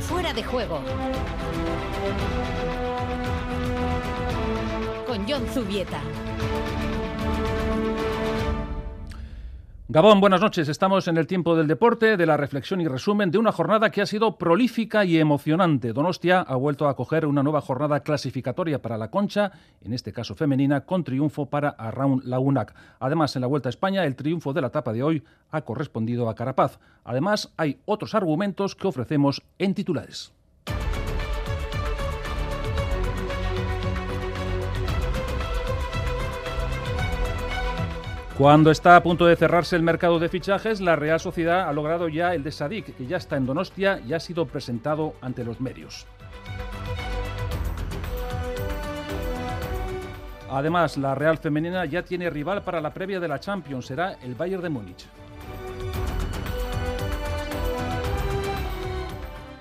Fuera 0.00 0.32
de 0.32 0.42
juego. 0.42 0.80
Con 5.06 5.26
John 5.28 5.46
Zubieta. 5.52 6.00
Gabón, 9.88 10.20
buenas 10.20 10.40
noches. 10.40 10.68
Estamos 10.68 11.06
en 11.06 11.16
el 11.16 11.28
tiempo 11.28 11.54
del 11.54 11.68
deporte, 11.68 12.16
de 12.16 12.26
la 12.26 12.36
reflexión 12.36 12.80
y 12.80 12.88
resumen 12.88 13.30
de 13.30 13.38
una 13.38 13.52
jornada 13.52 13.90
que 13.90 14.02
ha 14.02 14.06
sido 14.06 14.36
prolífica 14.36 15.04
y 15.04 15.16
emocionante. 15.16 15.92
Donostia 15.92 16.40
ha 16.40 16.56
vuelto 16.56 16.88
a 16.88 16.90
acoger 16.90 17.24
una 17.24 17.44
nueva 17.44 17.60
jornada 17.60 18.00
clasificatoria 18.00 18.82
para 18.82 18.98
la 18.98 19.12
concha, 19.12 19.52
en 19.80 19.92
este 19.92 20.12
caso 20.12 20.34
femenina, 20.34 20.80
con 20.80 21.04
triunfo 21.04 21.46
para 21.46 21.68
Arraun 21.68 22.20
Lagunac. 22.24 22.74
Además, 22.98 23.36
en 23.36 23.42
la 23.42 23.46
Vuelta 23.46 23.68
a 23.68 23.70
España, 23.70 24.04
el 24.04 24.16
triunfo 24.16 24.52
de 24.52 24.60
la 24.60 24.66
etapa 24.66 24.92
de 24.92 25.04
hoy 25.04 25.22
ha 25.52 25.62
correspondido 25.62 26.28
a 26.28 26.34
Carapaz. 26.34 26.80
Además, 27.04 27.52
hay 27.56 27.78
otros 27.84 28.16
argumentos 28.16 28.74
que 28.74 28.88
ofrecemos 28.88 29.44
en 29.56 29.72
titulares. 29.74 30.32
Cuando 38.38 38.70
está 38.70 38.96
a 38.96 39.02
punto 39.02 39.24
de 39.24 39.34
cerrarse 39.34 39.76
el 39.76 39.82
mercado 39.82 40.18
de 40.18 40.28
fichajes, 40.28 40.82
la 40.82 40.94
Real 40.94 41.18
Sociedad 41.18 41.70
ha 41.70 41.72
logrado 41.72 42.06
ya 42.06 42.34
el 42.34 42.42
de 42.42 42.52
Sadik, 42.52 42.94
que 42.94 43.06
ya 43.06 43.16
está 43.16 43.38
en 43.38 43.46
Donostia 43.46 43.98
y 44.06 44.12
ha 44.12 44.20
sido 44.20 44.44
presentado 44.44 45.14
ante 45.22 45.42
los 45.42 45.58
medios. 45.58 46.06
Además, 50.50 50.98
la 50.98 51.14
Real 51.14 51.38
Femenina 51.38 51.86
ya 51.86 52.02
tiene 52.02 52.28
rival 52.28 52.62
para 52.62 52.82
la 52.82 52.92
previa 52.92 53.20
de 53.20 53.28
la 53.28 53.40
Champions, 53.40 53.86
será 53.86 54.18
el 54.22 54.34
Bayern 54.34 54.62
de 54.62 54.68
Múnich. 54.68 55.06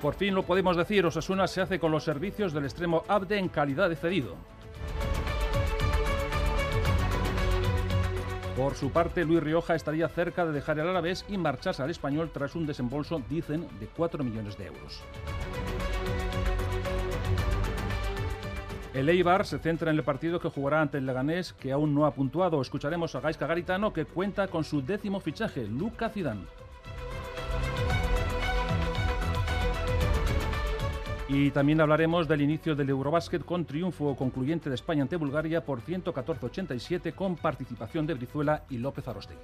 Por 0.01 0.15
fin 0.15 0.35
lo 0.35 0.43
podemos 0.43 0.75
decir, 0.75 1.05
Osasuna 1.05 1.47
se 1.47 1.61
hace 1.61 1.79
con 1.79 1.91
los 1.91 2.03
servicios 2.03 2.51
del 2.51 2.65
extremo 2.65 3.05
Abde 3.07 3.37
en 3.37 3.47
calidad 3.47 3.87
de 3.87 3.95
cedido. 3.95 4.35
Por 8.55 8.75
su 8.75 8.89
parte, 8.89 9.25
Luis 9.25 9.43
Rioja 9.43 9.75
estaría 9.75 10.07
cerca 10.07 10.45
de 10.45 10.53
dejar 10.53 10.79
el 10.79 10.87
Alavés 10.87 11.25
y 11.27 11.37
marcharse 11.37 11.83
al 11.83 11.89
español 11.89 12.29
tras 12.33 12.55
un 12.55 12.65
desembolso, 12.65 13.21
dicen, 13.29 13.67
de 13.81 13.87
4 13.87 14.23
millones 14.23 14.57
de 14.57 14.67
euros. 14.67 15.03
El 18.93 19.09
Eibar 19.09 19.45
se 19.45 19.59
centra 19.59 19.91
en 19.91 19.97
el 19.97 20.03
partido 20.03 20.39
que 20.39 20.49
jugará 20.49 20.79
ante 20.79 20.99
el 20.99 21.05
Leganés, 21.05 21.51
que 21.51 21.73
aún 21.73 21.93
no 21.93 22.05
ha 22.05 22.13
puntuado. 22.13 22.61
Escucharemos 22.61 23.13
a 23.13 23.19
Gaisca 23.19 23.45
Garitano, 23.45 23.91
que 23.91 24.05
cuenta 24.05 24.47
con 24.47 24.63
su 24.63 24.81
décimo 24.81 25.19
fichaje, 25.19 25.67
Luca 25.67 26.07
Zidane. 26.07 26.45
Y 31.27 31.49
también 31.49 31.81
hablaremos 31.81 32.27
del 32.27 32.41
inicio 32.41 32.75
del 32.75 32.89
Eurobásquet 32.89 33.43
con 33.43 33.65
triunfo 33.65 34.15
concluyente 34.15 34.69
de 34.69 34.75
España 34.75 35.01
ante 35.01 35.15
Bulgaria 35.15 35.65
por 35.65 35.81
114-87 35.81 37.15
con 37.15 37.35
participación 37.35 38.05
de 38.05 38.13
Brizuela 38.13 38.63
y 38.69 38.77
López 38.77 39.07
Arostegui. 39.07 39.41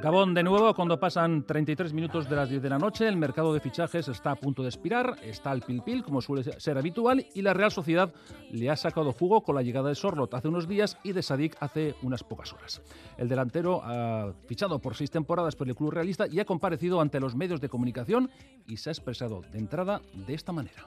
Gabón 0.00 0.32
de 0.32 0.44
nuevo, 0.44 0.72
cuando 0.74 1.00
pasan 1.00 1.44
33 1.44 1.92
minutos 1.92 2.28
de 2.28 2.36
las 2.36 2.48
10 2.48 2.62
de 2.62 2.68
la 2.68 2.78
noche, 2.78 3.08
el 3.08 3.16
mercado 3.16 3.52
de 3.52 3.58
fichajes 3.58 4.06
está 4.06 4.30
a 4.30 4.36
punto 4.36 4.62
de 4.62 4.68
expirar, 4.68 5.16
está 5.24 5.50
al 5.50 5.62
pil 5.62 5.82
pil, 5.82 6.04
como 6.04 6.22
suele 6.22 6.60
ser 6.60 6.78
habitual, 6.78 7.26
y 7.34 7.42
la 7.42 7.52
Real 7.52 7.72
Sociedad 7.72 8.12
le 8.52 8.70
ha 8.70 8.76
sacado 8.76 9.12
jugo 9.12 9.42
con 9.42 9.56
la 9.56 9.62
llegada 9.62 9.88
de 9.88 9.96
Sorlot 9.96 10.32
hace 10.34 10.46
unos 10.46 10.68
días 10.68 10.98
y 11.02 11.12
de 11.12 11.22
Sadik 11.22 11.56
hace 11.58 11.96
unas 12.02 12.22
pocas 12.22 12.52
horas. 12.52 12.80
El 13.16 13.28
delantero 13.28 13.80
ha 13.82 14.32
fichado 14.46 14.78
por 14.78 14.94
seis 14.94 15.10
temporadas 15.10 15.56
por 15.56 15.68
el 15.68 15.74
club 15.74 15.90
realista 15.90 16.26
y 16.28 16.38
ha 16.38 16.44
comparecido 16.44 17.00
ante 17.00 17.18
los 17.18 17.34
medios 17.34 17.60
de 17.60 17.68
comunicación 17.68 18.30
y 18.68 18.76
se 18.76 18.90
ha 18.90 18.92
expresado 18.92 19.42
de 19.50 19.58
entrada 19.58 20.00
de 20.14 20.34
esta 20.34 20.52
manera. 20.52 20.86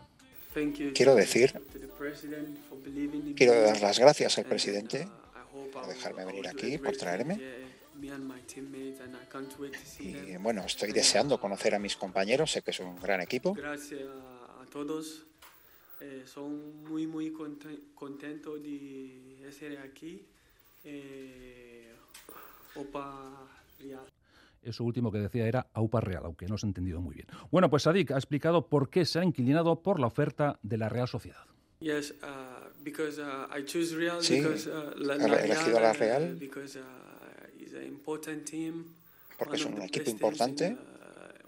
Quiero 0.93 1.15
decir, 1.15 1.53
quiero 3.35 3.61
dar 3.61 3.81
las 3.81 3.99
gracias 3.99 4.37
al 4.37 4.45
presidente 4.45 5.07
por 5.73 5.85
dejarme 5.85 6.25
venir 6.25 6.47
aquí, 6.47 6.77
por 6.77 6.95
traerme 6.95 7.70
y 9.99 10.37
bueno, 10.37 10.63
estoy 10.65 10.91
deseando 10.91 11.39
conocer 11.39 11.75
a 11.75 11.79
mis 11.79 11.95
compañeros, 11.95 12.51
sé 12.51 12.61
que 12.61 12.71
es 12.71 12.79
un 12.79 12.99
gran 12.99 13.21
equipo. 13.21 13.53
Gracias 13.53 14.01
a 14.01 14.65
todos. 14.71 15.25
Eh, 15.99 16.23
son 16.25 16.83
muy, 16.83 17.05
muy 17.05 17.31
contento 17.93 18.57
de 18.57 19.47
estar 19.47 19.77
aquí. 19.77 20.25
Eh, 20.83 21.93
Opa 22.75 23.47
Real. 23.79 24.07
Eso 24.63 24.83
último 24.83 25.11
que 25.11 25.19
decía 25.19 25.47
era 25.47 25.67
AUPA 25.73 26.01
Real, 26.01 26.23
aunque 26.25 26.47
no 26.47 26.57
se 26.57 26.65
ha 26.65 26.69
entendido 26.69 27.01
muy 27.01 27.15
bien. 27.15 27.27
Bueno, 27.49 27.69
pues 27.69 27.83
Sadik 27.83 28.11
ha 28.11 28.17
explicado 28.17 28.67
por 28.67 28.89
qué 28.89 29.05
se 29.05 29.19
ha 29.19 29.23
inquinado 29.23 29.81
por 29.81 29.99
la 29.99 30.07
oferta 30.07 30.59
de 30.61 30.77
la 30.77 30.89
Real 30.89 31.07
Sociedad. 31.07 31.45
Yes, 31.79 32.13
uh, 32.21 32.69
because 32.83 33.19
uh, 33.19 33.47
I 33.51 33.65
choose 33.65 33.95
Real 33.95 34.21
sí, 34.21 34.39
because 34.39 34.69
uh, 34.69 34.93
he 34.99 35.45
elegido 35.45 35.79
a 35.79 35.81
la 35.81 35.93
Real. 35.93 36.37
Porque 39.37 39.57
es 39.57 39.65
un 39.65 39.81
equipo 39.81 40.09
importante, 40.09 40.77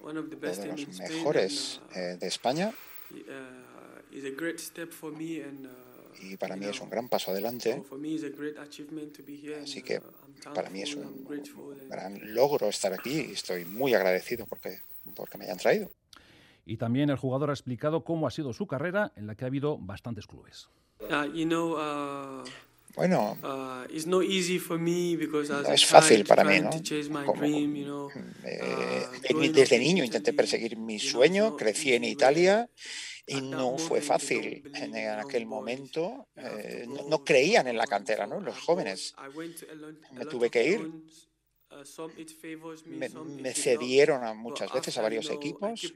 uno 0.02 0.24
de 0.24 0.68
los 0.68 0.88
mejores 1.00 1.82
eh, 1.96 2.18
de 2.20 2.28
España. 2.28 2.74
Y 6.22 6.38
para 6.38 6.56
mí 6.56 6.66
es 6.66 6.80
un 6.80 6.90
gran 6.90 7.10
paso 7.10 7.32
adelante. 7.32 7.84
Así 9.62 9.82
que 9.82 10.02
para 10.54 10.70
mí 10.70 10.82
es 10.82 10.96
un 10.96 11.26
gran 11.90 12.34
logro 12.34 12.68
estar 12.68 12.94
aquí 12.94 13.28
y 13.30 13.32
estoy 13.32 13.66
muy 13.66 13.94
agradecido 13.94 14.46
porque, 14.46 14.80
porque 15.16 15.38
me 15.38 15.46
hayan 15.46 15.58
traído. 15.58 15.90
Y 16.66 16.78
también 16.78 17.10
el 17.10 17.18
jugador 17.18 17.50
ha 17.50 17.54
explicado 17.54 18.04
cómo 18.04 18.26
ha 18.28 18.32
sido 18.32 18.54
su 18.54 18.68
carrera, 18.68 19.12
en 19.16 19.28
la 19.28 19.36
que 19.36 19.44
ha 19.44 19.48
habido 19.48 19.78
bastantes 19.78 20.28
clubes. 20.28 20.70
Bueno, 22.96 23.38
uh, 23.42 23.86
no 24.08 24.22
es 25.74 25.86
fácil 25.86 26.26
para 26.26 26.44
mí, 26.44 26.60
¿no? 26.60 26.70
Uh, 26.70 28.12
desde 29.52 29.80
niño 29.80 30.04
intenté 30.04 30.32
perseguir 30.34 30.78
mi 30.78 31.00
sueño, 31.00 31.56
crecí 31.58 31.94
en 31.94 32.04
Italia 32.04 32.70
y 33.26 33.42
no 33.42 33.78
fue 33.78 34.02
fácil 34.02 34.70
en 34.76 34.96
aquel 34.96 35.46
momento. 35.46 36.28
Eh, 36.36 36.86
no, 37.08 37.24
creían 37.24 37.68
en 37.68 37.78
la 37.78 37.88
cantera, 37.88 38.28
¿no? 38.28 38.40
Los 38.40 38.60
jóvenes. 38.60 39.16
Me 40.12 40.26
tuve 40.26 40.50
que 40.50 40.68
ir 40.68 40.92
me, 42.86 43.54
cedieron 43.54 44.24
a 44.24 44.34
muchas 44.34 44.72
veces 44.72 44.98
a 44.98 45.02
varios 45.02 45.30
equipos, 45.30 45.94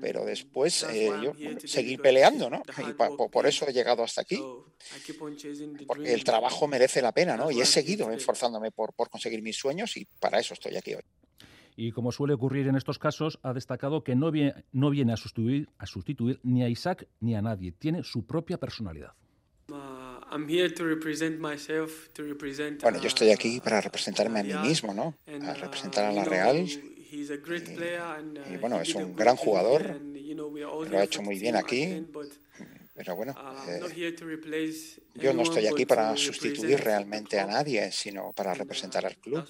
pero 0.00 0.24
después 0.24 0.84
eh, 0.84 1.10
yo 1.22 1.32
seguí 1.64 1.96
peleando, 1.96 2.50
¿no? 2.50 2.62
Y 2.88 2.92
por 3.30 3.46
eso 3.46 3.66
he 3.68 3.72
llegado 3.72 4.02
hasta 4.02 4.22
aquí, 4.22 4.42
porque 5.86 6.12
el 6.12 6.24
trabajo 6.24 6.66
merece 6.66 7.02
la 7.02 7.12
pena, 7.12 7.36
¿no? 7.36 7.50
Y 7.50 7.60
he 7.60 7.66
seguido 7.66 8.10
esforzándome 8.10 8.70
por, 8.70 8.92
por 8.92 9.10
conseguir 9.10 9.42
mis 9.42 9.56
sueños 9.56 9.96
y 9.96 10.04
para 10.04 10.38
eso 10.38 10.54
estoy 10.54 10.76
aquí 10.76 10.94
hoy. 10.94 11.02
Y 11.80 11.92
como 11.92 12.10
suele 12.10 12.34
ocurrir 12.34 12.66
en 12.66 12.74
estos 12.74 12.98
casos, 12.98 13.38
ha 13.44 13.52
destacado 13.52 14.02
que 14.02 14.16
no 14.16 14.32
viene, 14.32 14.64
no 14.72 14.90
viene 14.90 15.12
a, 15.12 15.16
sustituir, 15.16 15.68
a 15.78 15.86
sustituir 15.86 16.40
ni 16.42 16.64
a 16.64 16.68
Isaac 16.68 17.06
ni 17.20 17.36
a 17.36 17.40
nadie, 17.40 17.70
tiene 17.70 18.02
su 18.02 18.26
propia 18.26 18.58
personalidad. 18.58 19.12
Bueno, 22.82 23.00
yo 23.00 23.08
estoy 23.08 23.30
aquí 23.30 23.60
para 23.60 23.80
representarme 23.80 24.40
a 24.40 24.42
mí 24.42 24.68
mismo, 24.68 24.92
¿no? 24.94 25.14
Para 25.24 25.54
representar 25.54 26.04
a 26.04 26.12
la 26.12 26.24
Real. 26.24 26.68
Y, 27.10 27.24
uh, 27.24 28.60
bueno, 28.60 28.80
es 28.80 28.94
un 28.94 29.16
gran 29.16 29.36
jugador, 29.36 29.98
lo 30.00 30.98
ha 30.98 31.04
hecho 31.04 31.22
muy 31.22 31.38
bien 31.38 31.56
aquí. 31.56 32.06
Pero 32.94 33.16
bueno, 33.16 33.32
uh, 33.32 33.70
eh, 33.70 34.74
yo 35.14 35.32
no 35.32 35.42
estoy 35.42 35.68
aquí 35.68 35.86
para 35.86 36.16
sustituir 36.16 36.80
realmente 36.80 37.38
a 37.38 37.46
nadie, 37.46 37.92
sino 37.92 38.32
para 38.32 38.52
representar 38.54 39.06
al 39.06 39.16
club. 39.16 39.44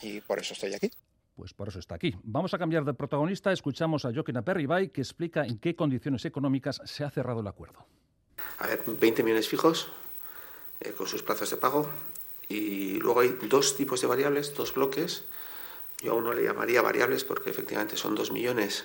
Y 0.00 0.20
por 0.22 0.40
eso 0.40 0.54
estoy 0.54 0.74
aquí. 0.74 0.90
Pues 1.36 1.54
por 1.54 1.68
eso 1.68 1.78
está 1.78 1.94
aquí. 1.94 2.14
Vamos 2.24 2.52
a 2.54 2.58
cambiar 2.58 2.84
de 2.84 2.94
protagonista. 2.94 3.52
Escuchamos 3.52 4.04
a 4.04 4.12
Joaquín 4.12 4.36
Aperribay, 4.36 4.88
que 4.88 5.00
explica 5.00 5.44
en 5.44 5.58
qué 5.58 5.76
condiciones 5.76 6.24
económicas 6.24 6.80
se 6.84 7.04
ha 7.04 7.10
cerrado 7.10 7.40
el 7.40 7.46
acuerdo. 7.46 7.86
A 8.58 8.66
ver, 8.66 8.82
20 8.86 9.22
millones 9.22 9.48
fijos 9.48 9.88
eh, 10.80 10.92
con 10.92 11.06
sus 11.06 11.22
plazos 11.22 11.50
de 11.50 11.56
pago 11.56 11.88
y 12.48 12.98
luego 13.00 13.20
hay 13.20 13.38
dos 13.42 13.76
tipos 13.76 14.00
de 14.00 14.06
variables, 14.06 14.54
dos 14.54 14.74
bloques. 14.74 15.24
Yo 16.00 16.12
aún 16.12 16.24
no 16.24 16.32
le 16.32 16.42
llamaría 16.44 16.82
variables 16.82 17.24
porque 17.24 17.50
efectivamente 17.50 17.96
son 17.96 18.14
dos 18.14 18.30
millones 18.30 18.84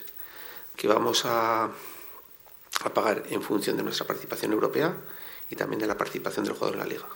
que 0.75 0.87
vamos 0.87 1.25
a, 1.25 1.65
a 1.65 2.93
pagar 2.93 3.23
en 3.29 3.41
función 3.41 3.77
de 3.77 3.83
nuestra 3.83 4.05
participación 4.05 4.53
europea 4.53 4.95
y 5.49 5.55
también 5.55 5.79
de 5.79 5.87
la 5.87 5.97
participación 5.97 6.45
del 6.45 6.53
jugador 6.53 6.75
en 6.75 6.81
la 6.81 6.87
liga. 6.87 7.07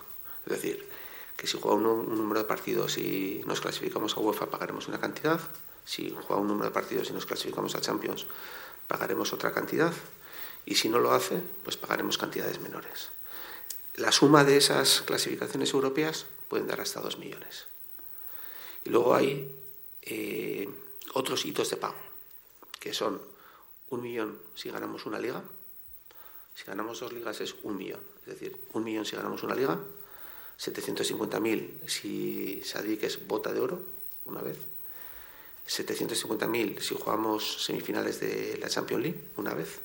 Es 0.45 0.51
decir, 0.51 0.89
que 1.37 1.47
si 1.47 1.59
juega 1.59 1.77
un, 1.77 1.85
un, 1.85 2.17
número 2.17 2.41
de 2.41 2.47
partidos 2.47 2.97
y 2.97 3.43
nos 3.45 3.61
clasificamos 3.61 4.17
a 4.17 4.19
UEFA 4.19 4.47
pagaremos 4.47 4.87
una 4.87 4.99
cantidad, 4.99 5.39
si 5.85 6.09
juega 6.09 6.41
un 6.41 6.47
número 6.47 6.65
de 6.65 6.73
partidos 6.73 7.09
y 7.09 7.13
nos 7.13 7.25
clasificamos 7.25 7.75
a 7.75 7.81
Champions 7.81 8.25
pagaremos 8.87 9.31
otra 9.33 9.51
cantidad 9.51 9.93
y 10.65 10.75
si 10.75 10.89
no 10.89 10.99
lo 10.99 11.11
hace, 11.11 11.41
pues 11.63 11.77
pagaremos 11.77 12.17
cantidades 12.17 12.59
menores. 12.59 13.09
la 13.95 14.11
suma 14.11 14.43
de 14.43 14.57
esas 14.57 15.01
clasificaciones 15.01 15.73
europeas 15.73 16.25
pueden 16.47 16.67
dar 16.67 16.79
hasta 16.81 17.01
2 17.01 17.17
millones. 17.17 17.65
Y 18.85 18.89
luego 18.89 19.13
hay 19.13 19.53
eh, 20.01 20.67
otros 21.13 21.45
hitos 21.45 21.69
de 21.69 21.77
pago, 21.77 21.99
que 22.79 22.93
son 22.93 23.21
un 23.89 24.01
millón 24.01 24.39
si 24.55 24.71
ganamos 24.71 25.05
una 25.05 25.19
liga, 25.19 25.43
si 26.55 26.63
ganamos 26.65 26.99
dos 26.99 27.13
ligas 27.13 27.41
es 27.41 27.55
un 27.63 27.77
millón, 27.77 28.01
es 28.21 28.27
decir, 28.27 28.57
un 28.73 28.83
millón 28.83 29.05
si 29.05 29.15
ganamos 29.15 29.43
una 29.43 29.55
liga, 29.55 29.79
750.000 30.59 31.87
si 31.87 32.61
Sadik 32.63 33.03
es 33.03 33.27
bota 33.27 33.51
de 33.51 33.59
oro 33.59 33.81
una 34.25 34.41
vez, 34.41 34.57
750.000 35.67 36.79
si 36.79 36.95
jugamos 36.95 37.63
semifinales 37.65 38.19
de 38.19 38.57
la 38.57 38.69
Champions 38.69 39.03
League 39.03 39.21
una 39.37 39.53
vez 39.53 39.79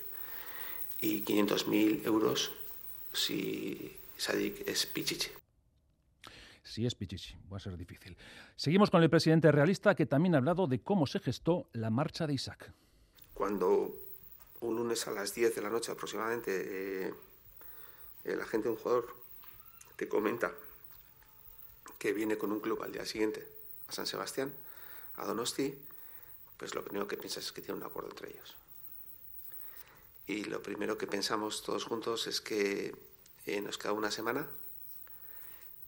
y 1.00 1.22
500.000 1.22 2.06
euros 2.06 2.52
si 3.12 3.96
Sadik 4.16 4.66
es 4.69 4.87
Pichichi. 4.87 5.31
Si 6.62 6.84
es 6.84 6.94
Pichichi, 6.94 7.37
va 7.52 7.58
a 7.58 7.60
ser 7.60 7.76
difícil. 7.76 8.16
Seguimos 8.56 8.90
con 8.90 9.02
el 9.02 9.10
presidente 9.10 9.52
realista 9.52 9.94
que 9.94 10.06
también 10.06 10.34
ha 10.34 10.38
hablado 10.38 10.66
de 10.66 10.81
cómo 10.81 11.06
se 11.06 11.20
gestó 11.20 11.69
la 11.72 11.90
marcha 11.90 12.26
de 12.26 12.34
Isaac. 12.34 12.72
Cuando 13.34 13.94
un 14.60 14.76
lunes 14.76 15.06
a 15.06 15.12
las 15.12 15.34
10 15.34 15.54
de 15.54 15.62
la 15.62 15.70
noche 15.70 15.93
aproximadamente 15.93 17.08
eh, 17.08 17.14
el 18.25 18.40
agente 18.40 18.69
de 18.69 18.75
un 18.75 18.81
jugador 18.81 19.14
te 19.96 20.08
comenta 20.08 20.52
que 21.98 22.12
viene 22.12 22.37
con 22.37 22.52
un 22.52 22.60
club 22.60 22.82
al 22.82 22.93
día 22.93 23.04
siguiente 23.06 23.46
a 23.88 23.93
San 23.93 24.06
Sebastián, 24.06 24.52
a 25.16 25.25
Donosti, 25.25 25.75
pues 26.56 26.75
lo 26.75 26.82
primero 26.82 27.06
que 27.06 27.16
piensas 27.16 27.44
es 27.44 27.52
que 27.52 27.62
tiene 27.62 27.78
un 27.78 27.87
acuerdo 27.87 28.10
entre 28.10 28.31
ellos. 28.31 28.54
Y 30.26 30.44
lo 30.44 30.62
primero 30.62 30.99
que 30.99 31.06
pensamos 31.06 31.62
todos 31.62 31.84
juntos 31.84 32.26
es 32.26 32.40
que 32.40 32.94
eh, 33.46 33.61
nos 33.61 33.78
queda 33.78 33.93
una 33.93 34.11
semana 34.11 34.46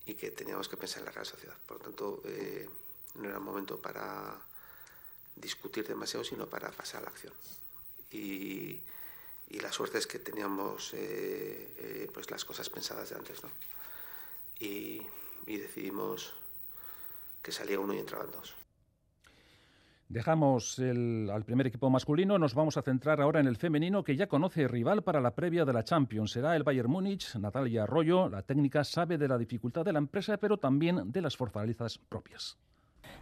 y 0.06 0.14
que 0.14 0.31
teníamos 0.31 0.69
que 0.69 0.76
pensar 0.76 1.00
en 1.00 1.06
la 1.06 1.11
Real 1.11 1.26
Sociedad. 1.26 1.56
Por 1.67 1.79
lo 1.79 1.85
tanto, 1.85 2.23
eh, 2.25 2.69
no 3.17 3.29
era 3.29 3.38
un 3.38 3.44
momento 3.44 3.79
para 3.79 4.40
discutir 5.35 5.87
demasiado, 5.87 6.25
sino 6.25 6.46
para 6.46 6.70
pasar 6.70 7.00
a 7.00 7.05
la 7.05 7.11
acción. 7.11 7.32
Y, 8.12 8.82
la 9.50 9.73
suerte 9.73 9.99
es 9.99 10.06
que 10.06 10.19
teníamos 10.19 10.91
eh, 10.93 12.08
pues 12.14 12.31
las 12.31 12.44
cosas 12.44 12.69
pensadas 12.70 13.08
de 13.11 13.17
antes, 13.17 13.43
¿no? 13.43 13.50
Y, 14.61 15.02
y 15.46 15.56
decidimos 15.56 16.34
que 17.43 17.50
salía 17.50 17.81
uno 17.81 17.94
y 17.94 17.99
entraban 17.99 18.31
dos. 18.31 18.55
Dejamos 20.08 20.78
al 20.78 21.44
primer 21.44 21.66
equipo 21.66 21.90
masculino, 21.90 22.38
nos 22.38 22.55
vamos 22.55 22.78
a 22.78 22.82
centrar 22.82 23.20
ahora 23.20 23.40
en 23.40 23.46
el 23.46 23.56
femenino 23.56 24.02
que 24.02 24.16
ya 24.16 24.26
conoce 24.26 24.66
rival 24.66 25.02
para 25.02 25.20
la 25.20 25.34
previa 25.34 25.66
de 25.66 25.75
la 25.75 25.84
Champions. 25.84 26.31
Será 26.31 26.56
el 26.56 26.62
Bayern 26.62 26.90
Múnich, 26.90 27.34
Natalia 27.37 27.82
Arroyo, 27.82 28.26
la 28.31 28.40
técnica 28.40 28.84
sabe 28.84 29.19
de 29.19 29.28
la 29.28 29.37
dificultad 29.37 29.84
de 29.84 29.93
la 29.93 29.99
empresa, 29.99 30.38
pero 30.38 30.56
también 30.56 31.12
de 31.12 31.20
las 31.20 31.37
fortalezas 31.37 31.99
propias. 31.99 32.56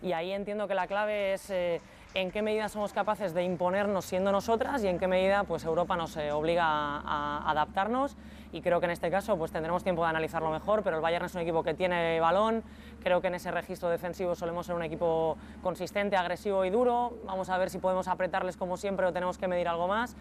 Y 0.00 0.12
ahí 0.12 0.30
entiendo 0.30 0.68
que 0.68 0.74
la 0.74 0.86
clave 0.86 1.32
es 1.32 1.50
eh, 1.50 1.80
en 2.16 2.30
qué 2.30 2.40
medida 2.40 2.70
somos 2.70 2.94
capaces 2.94 3.34
de 3.34 3.44
imponernos 3.44 4.06
siendo 4.06 4.32
nosotras 4.32 4.82
y 4.82 4.88
en 4.88 4.98
qué 4.98 5.06
medida 5.06 5.44
pues, 5.44 5.64
Europa 5.64 5.98
nos 5.98 6.16
eh, 6.16 6.32
obliga 6.32 6.64
a, 6.64 7.50
adaptarnos. 7.50 8.16
Y 8.52 8.62
creo 8.62 8.80
que 8.80 8.86
en 8.86 8.92
este 8.92 9.10
caso 9.10 9.36
pues, 9.36 9.52
tendremos 9.52 9.82
tiempo 9.82 10.02
de 10.02 10.08
analizarlo 10.08 10.50
mejor, 10.50 10.82
pero 10.82 10.96
el 10.96 11.02
Bayern 11.02 11.26
es 11.26 11.34
un 11.34 11.42
equipo 11.42 11.62
que 11.62 11.74
tiene 11.74 12.18
balón, 12.18 12.62
creo 13.02 13.20
que 13.20 13.26
en 13.26 13.34
ese 13.34 13.50
registro 13.50 13.90
defensivo 13.90 14.34
solemos 14.34 14.64
ser 14.64 14.76
un 14.76 14.82
equipo 14.82 15.36
consistente, 15.62 16.16
agresivo 16.16 16.64
y 16.64 16.70
duro. 16.70 17.18
Vamos 17.26 17.50
a 17.50 17.58
ver 17.58 17.68
si 17.68 17.78
podemos 17.78 18.08
apretarles 18.08 18.56
como 18.56 18.78
siempre 18.78 19.04
o 19.04 19.12
tenemos 19.12 19.36
que 19.36 19.46
medir 19.46 19.68
algo 19.68 19.86
más. 19.86 20.16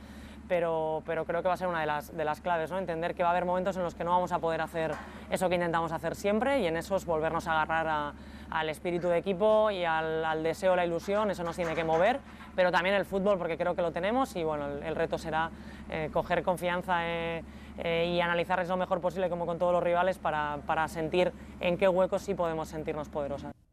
Pero, 0.47 1.01
pero, 1.05 1.25
creo 1.25 1.41
que 1.41 1.47
va 1.47 1.55
a 1.55 1.57
ser 1.57 1.67
una 1.67 1.79
de 1.79 1.87
las, 1.87 2.15
de 2.15 2.23
las 2.23 2.39
claves, 2.39 2.69
¿no? 2.69 2.77
entender 2.77 3.15
que 3.15 3.23
va 3.23 3.29
a 3.29 3.31
haber 3.31 3.45
momentos 3.45 3.75
en 3.77 3.83
los 3.83 3.95
que 3.95 4.03
no 4.03 4.11
vamos 4.11 4.31
a 4.31 4.39
poder 4.39 4.61
hacer 4.61 4.91
eso 5.31 5.49
que 5.49 5.55
intentamos 5.55 5.91
hacer 5.91 6.15
siempre 6.15 6.59
y 6.59 6.67
en 6.67 6.77
esos 6.77 7.05
volvernos 7.05 7.47
a 7.47 7.53
agarrar 7.53 8.13
al 8.49 8.69
espíritu 8.69 9.07
de 9.07 9.17
equipo 9.17 9.71
y 9.71 9.85
al, 9.85 10.43
deseo, 10.43 10.75
la 10.75 10.85
ilusión, 10.85 11.31
eso 11.31 11.43
nos 11.43 11.55
tiene 11.55 11.73
que 11.73 11.83
mover, 11.83 12.19
pero 12.55 12.71
también 12.71 12.95
el 12.95 13.05
fútbol 13.05 13.37
porque 13.37 13.57
creo 13.57 13.75
que 13.75 13.81
lo 13.81 13.91
tenemos 13.91 14.35
y 14.35 14.43
bueno, 14.43 14.67
el, 14.67 14.95
reto 14.95 15.17
será 15.17 15.49
eh, 15.89 16.09
coger 16.13 16.43
confianza 16.43 17.07
eh, 17.07 17.43
eh, 17.79 18.13
y 18.13 18.21
analizarles 18.21 18.69
lo 18.69 18.77
mejor 18.77 19.01
posible 19.01 19.29
como 19.29 19.45
con 19.45 19.57
todos 19.57 19.73
los 19.73 19.83
rivales 19.83 20.19
para, 20.19 20.59
para 20.65 20.87
sentir 20.87 21.31
en 21.59 21.77
qué 21.77 21.87
huecos 21.87 22.21
sí 22.21 22.35
podemos 22.35 22.69
sentirnos 22.69 23.09
poderosas 23.09 23.64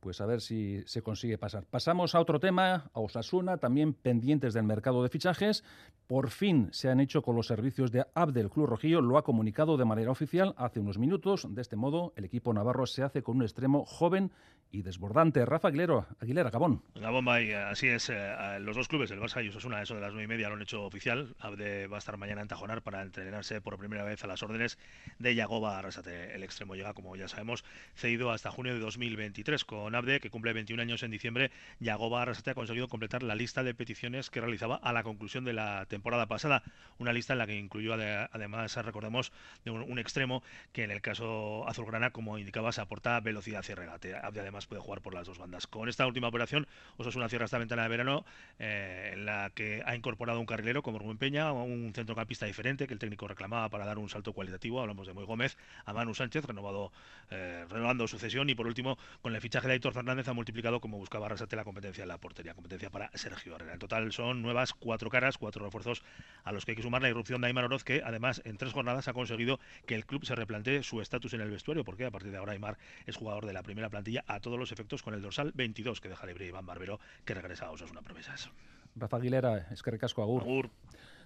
pues 0.00 0.20
a 0.20 0.26
ver 0.26 0.40
si 0.40 0.82
se 0.86 1.02
consigue 1.02 1.38
pasar. 1.38 1.66
Pasamos 1.66 2.14
a 2.14 2.20
otro 2.20 2.40
tema, 2.40 2.90
a 2.92 3.00
Osasuna, 3.00 3.58
también 3.58 3.92
pendientes 3.94 4.54
del 4.54 4.64
mercado 4.64 5.02
de 5.02 5.08
fichajes. 5.08 5.62
Por 6.06 6.30
fin 6.30 6.68
se 6.72 6.88
han 6.88 7.00
hecho 7.00 7.22
con 7.22 7.36
los 7.36 7.46
servicios 7.46 7.92
de 7.92 8.04
Abdel 8.14 8.50
Club 8.50 8.66
Rojillo, 8.66 9.00
lo 9.00 9.18
ha 9.18 9.24
comunicado 9.24 9.76
de 9.76 9.84
manera 9.84 10.10
oficial 10.10 10.54
hace 10.56 10.80
unos 10.80 10.98
minutos. 10.98 11.46
De 11.48 11.62
este 11.62 11.76
modo, 11.76 12.12
el 12.16 12.24
equipo 12.24 12.52
navarro 12.52 12.86
se 12.86 13.02
hace 13.02 13.22
con 13.22 13.36
un 13.36 13.42
extremo 13.42 13.84
joven 13.84 14.32
y 14.72 14.82
desbordante. 14.82 15.44
Rafa 15.44 15.68
Aguilera, 15.68 16.06
Aguilera 16.20 16.50
Gabón. 16.50 16.82
Gabón, 16.94 17.28
así 17.28 17.88
es. 17.88 18.08
Eh, 18.10 18.58
los 18.60 18.76
dos 18.76 18.88
clubes, 18.88 19.10
el 19.10 19.20
Barça 19.20 19.44
y 19.44 19.48
Osasuna, 19.48 19.82
eso 19.82 19.94
de 19.94 20.00
las 20.00 20.12
nueve 20.12 20.24
y 20.24 20.28
media 20.28 20.48
lo 20.48 20.54
han 20.54 20.62
hecho 20.62 20.84
oficial. 20.84 21.34
Abde 21.38 21.86
va 21.86 21.96
a 21.96 21.98
estar 21.98 22.16
mañana 22.16 22.42
en 22.42 22.48
Tajonar 22.48 22.82
para 22.82 23.02
entrenarse 23.02 23.60
por 23.60 23.78
primera 23.78 24.04
vez 24.04 24.24
a 24.24 24.26
las 24.26 24.42
órdenes 24.42 24.78
de 25.18 25.34
Yagoba 25.34 25.78
Arrasate. 25.78 26.34
El 26.34 26.42
extremo 26.42 26.74
llega, 26.74 26.94
como 26.94 27.16
ya 27.16 27.28
sabemos, 27.28 27.64
cedido 27.94 28.30
hasta 28.30 28.50
junio 28.50 28.74
de 28.74 28.80
2023 28.80 29.64
con 29.64 29.89
Abde, 29.94 30.20
que 30.20 30.30
cumple 30.30 30.52
21 30.52 30.82
años 30.82 31.02
en 31.02 31.10
diciembre, 31.10 31.50
Yagoba 31.80 32.22
Arrasate 32.22 32.50
ha 32.50 32.54
conseguido 32.54 32.88
completar 32.88 33.22
la 33.22 33.34
lista 33.34 33.62
de 33.62 33.74
peticiones 33.74 34.30
que 34.30 34.40
realizaba 34.40 34.76
a 34.76 34.92
la 34.92 35.02
conclusión 35.02 35.44
de 35.44 35.52
la 35.52 35.86
temporada 35.86 36.26
pasada. 36.26 36.62
Una 36.98 37.12
lista 37.12 37.32
en 37.32 37.38
la 37.38 37.46
que 37.46 37.58
incluyó 37.58 37.94
además, 37.94 38.76
recordemos, 38.76 39.32
de 39.64 39.70
un, 39.70 39.98
extremo 39.98 40.42
que 40.72 40.84
en 40.84 40.90
el 40.90 41.00
caso 41.02 41.68
azulgrana, 41.68 42.10
como 42.10 42.38
indicaba, 42.38 42.72
se 42.72 42.80
aporta 42.80 43.20
velocidad 43.20 43.64
y 43.68 43.74
regate. 43.74 44.14
Abde 44.14 44.40
además 44.40 44.66
puede 44.66 44.80
jugar 44.80 45.00
por 45.00 45.14
las 45.14 45.26
dos 45.26 45.38
bandas. 45.38 45.66
Con 45.66 45.88
esta 45.88 46.06
última 46.06 46.28
operación, 46.28 46.66
Osasuna 46.96 47.28
cierra 47.28 47.44
esta 47.44 47.58
ventana 47.58 47.82
de 47.82 47.88
verano 47.88 48.24
eh, 48.58 49.10
en 49.14 49.26
la 49.26 49.50
que 49.54 49.82
ha 49.84 49.94
incorporado 49.94 50.40
un 50.40 50.46
carrilero 50.46 50.82
como 50.82 50.98
Rubén 50.98 51.18
Peña, 51.18 51.52
un 51.52 51.92
centrocampista 51.94 52.46
diferente 52.46 52.86
que 52.86 52.94
el 52.94 52.98
técnico 52.98 53.28
reclamaba 53.28 53.68
para 53.68 53.84
dar 53.84 53.98
un 53.98 54.08
salto 54.08 54.32
cualitativo. 54.32 54.80
Hablamos 54.80 55.06
de 55.06 55.12
Moy 55.12 55.24
Gómez, 55.24 55.56
a 55.84 55.92
Manu 55.92 56.14
Sánchez, 56.14 56.44
renovado, 56.44 56.92
eh, 57.30 57.64
renovando 57.68 58.06
su 58.08 58.18
cesión 58.18 58.50
y 58.50 58.54
por 58.54 58.66
último, 58.66 58.98
con 59.22 59.34
el 59.34 59.40
fichaje 59.40 59.68
de 59.68 59.79
Aitor 59.80 59.94
Fernández 59.94 60.28
ha 60.28 60.34
multiplicado 60.34 60.78
como 60.78 60.98
buscaba 60.98 61.24
Arrasate 61.24 61.56
la 61.56 61.64
competencia 61.64 62.02
en 62.02 62.08
la 62.08 62.18
portería, 62.18 62.52
competencia 62.52 62.90
para 62.90 63.10
Sergio 63.14 63.54
Herrera. 63.54 63.72
En 63.72 63.78
total 63.78 64.12
son 64.12 64.42
nuevas 64.42 64.74
cuatro 64.74 65.08
caras, 65.08 65.38
cuatro 65.38 65.64
refuerzos 65.64 66.02
a 66.44 66.52
los 66.52 66.66
que 66.66 66.72
hay 66.72 66.76
que 66.76 66.82
sumar 66.82 67.00
la 67.00 67.08
irrupción 67.08 67.40
de 67.40 67.46
Aymar 67.46 67.64
Oroz, 67.64 67.82
que 67.82 68.02
además 68.04 68.42
en 68.44 68.58
tres 68.58 68.74
jornadas 68.74 69.08
ha 69.08 69.14
conseguido 69.14 69.58
que 69.86 69.94
el 69.94 70.04
club 70.04 70.26
se 70.26 70.34
replantee 70.34 70.82
su 70.82 71.00
estatus 71.00 71.32
en 71.32 71.40
el 71.40 71.50
vestuario, 71.50 71.82
porque 71.82 72.04
a 72.04 72.10
partir 72.10 72.30
de 72.30 72.36
ahora 72.36 72.52
Aymar 72.52 72.76
es 73.06 73.16
jugador 73.16 73.46
de 73.46 73.54
la 73.54 73.62
primera 73.62 73.88
plantilla 73.88 74.22
a 74.26 74.40
todos 74.40 74.58
los 74.58 74.70
efectos 74.70 75.02
con 75.02 75.14
el 75.14 75.22
dorsal 75.22 75.52
22 75.54 76.02
que 76.02 76.10
deja 76.10 76.26
libre 76.26 76.46
Iván 76.46 76.66
Barbero, 76.66 77.00
que 77.24 77.32
regresa 77.32 77.64
a 77.64 77.70
Osasuna 77.70 78.02
Promesas. 78.02 78.50
Rafa 78.96 79.16
Aguilera, 79.16 79.66
es 79.70 79.82
que 79.82 79.92
recasco 79.92 80.22
Agur. 80.22 80.42
Agur. 80.42 80.70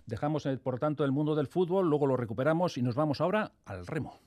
Dejamos, 0.06 0.46
eh, 0.46 0.56
por 0.58 0.78
tanto, 0.78 1.04
el 1.04 1.10
mundo 1.10 1.34
del 1.34 1.48
fútbol, 1.48 1.90
luego 1.90 2.06
lo 2.06 2.16
recuperamos 2.16 2.78
y 2.78 2.82
nos 2.82 2.94
vamos 2.94 3.20
ahora 3.20 3.50
al 3.64 3.84
remo. 3.84 4.20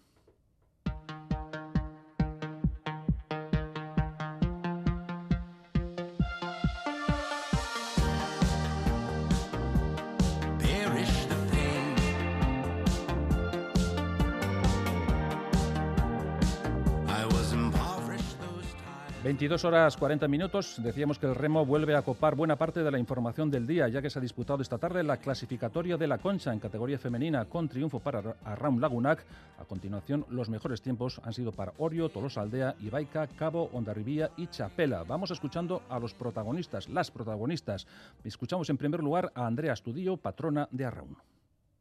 22 19.28 19.66
horas 19.66 19.98
40 19.98 20.26
minutos. 20.30 20.82
Decíamos 20.82 21.20
que 21.20 21.26
el 21.26 21.36
remo 21.36 21.66
vuelve 21.66 21.98
a 21.98 22.02
copar 22.02 22.34
buena 22.34 22.56
parte 22.56 22.82
de 22.82 22.90
la 22.90 22.98
información 22.98 23.52
del 23.52 23.68
día, 23.68 23.90
ya 23.90 24.02
que 24.02 24.10
se 24.10 24.20
ha 24.20 24.22
disputado 24.22 24.62
esta 24.62 24.78
tarde 24.78 25.04
la 25.04 25.18
clasificatoria 25.18 25.98
de 25.98 26.08
la 26.08 26.18
concha 26.18 26.54
en 26.54 26.60
categoría 26.60 26.98
femenina 26.98 27.44
con 27.44 27.68
triunfo 27.68 28.00
para 28.00 28.38
Arraun 28.46 28.80
Lagunac. 28.80 29.26
A 29.60 29.66
continuación, 29.66 30.26
los 30.30 30.48
mejores 30.48 30.82
tiempos 30.82 31.20
han 31.26 31.34
sido 31.34 31.52
para 31.52 31.74
Orio, 31.78 32.08
Tolosa 32.08 32.40
Aldea, 32.40 32.76
Ibaica, 32.80 33.28
Cabo, 33.28 33.70
Ondarribía 33.74 34.32
y 34.38 34.48
Chapela. 34.48 35.04
Vamos 35.04 35.30
escuchando 35.32 35.82
a 35.90 36.00
los 36.00 36.14
protagonistas, 36.14 36.88
las 36.88 37.12
protagonistas. 37.12 37.86
Escuchamos 38.24 38.70
en 38.70 38.78
primer 38.78 39.04
lugar 39.04 39.34
a 39.36 39.46
Andrea 39.46 39.74
Estudillo, 39.74 40.16
patrona 40.16 40.70
de 40.72 40.86
Arraun. 40.86 41.18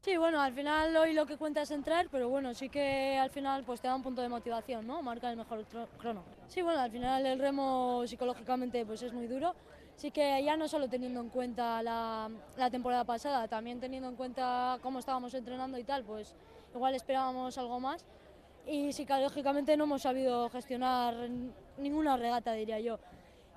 Sí, 0.06 0.16
bueno, 0.16 0.40
al 0.40 0.52
final 0.52 0.96
hoy 0.96 1.14
lo 1.14 1.26
que 1.26 1.36
cuenta 1.36 1.62
es 1.62 1.72
entrar, 1.72 2.06
pero 2.12 2.28
bueno, 2.28 2.54
sí 2.54 2.68
que 2.68 3.18
al 3.18 3.28
final 3.28 3.64
pues 3.64 3.80
te 3.80 3.88
da 3.88 3.96
un 3.96 4.04
punto 4.04 4.22
de 4.22 4.28
motivación, 4.28 4.86
¿no? 4.86 5.02
Marca 5.02 5.28
el 5.28 5.36
mejor 5.36 5.64
crono. 5.98 6.22
Sí, 6.46 6.62
bueno, 6.62 6.78
al 6.78 6.92
final 6.92 7.26
el 7.26 7.40
remo 7.40 8.04
psicológicamente 8.06 8.86
pues 8.86 9.02
es 9.02 9.12
muy 9.12 9.26
duro. 9.26 9.56
Sí 9.96 10.12
que 10.12 10.44
ya 10.44 10.56
no 10.56 10.68
solo 10.68 10.88
teniendo 10.88 11.18
en 11.18 11.28
cuenta 11.28 11.82
la, 11.82 12.30
la 12.56 12.70
temporada 12.70 13.02
pasada, 13.02 13.48
también 13.48 13.80
teniendo 13.80 14.08
en 14.08 14.14
cuenta 14.14 14.78
cómo 14.80 15.00
estábamos 15.00 15.34
entrenando 15.34 15.76
y 15.76 15.82
tal, 15.82 16.04
pues 16.04 16.36
igual 16.72 16.94
esperábamos 16.94 17.58
algo 17.58 17.80
más. 17.80 18.04
Y 18.64 18.92
psicológicamente 18.92 19.76
no 19.76 19.84
hemos 19.84 20.02
sabido 20.02 20.48
gestionar 20.50 21.16
ninguna 21.78 22.16
regata, 22.16 22.52
diría 22.52 22.78
yo. 22.78 23.00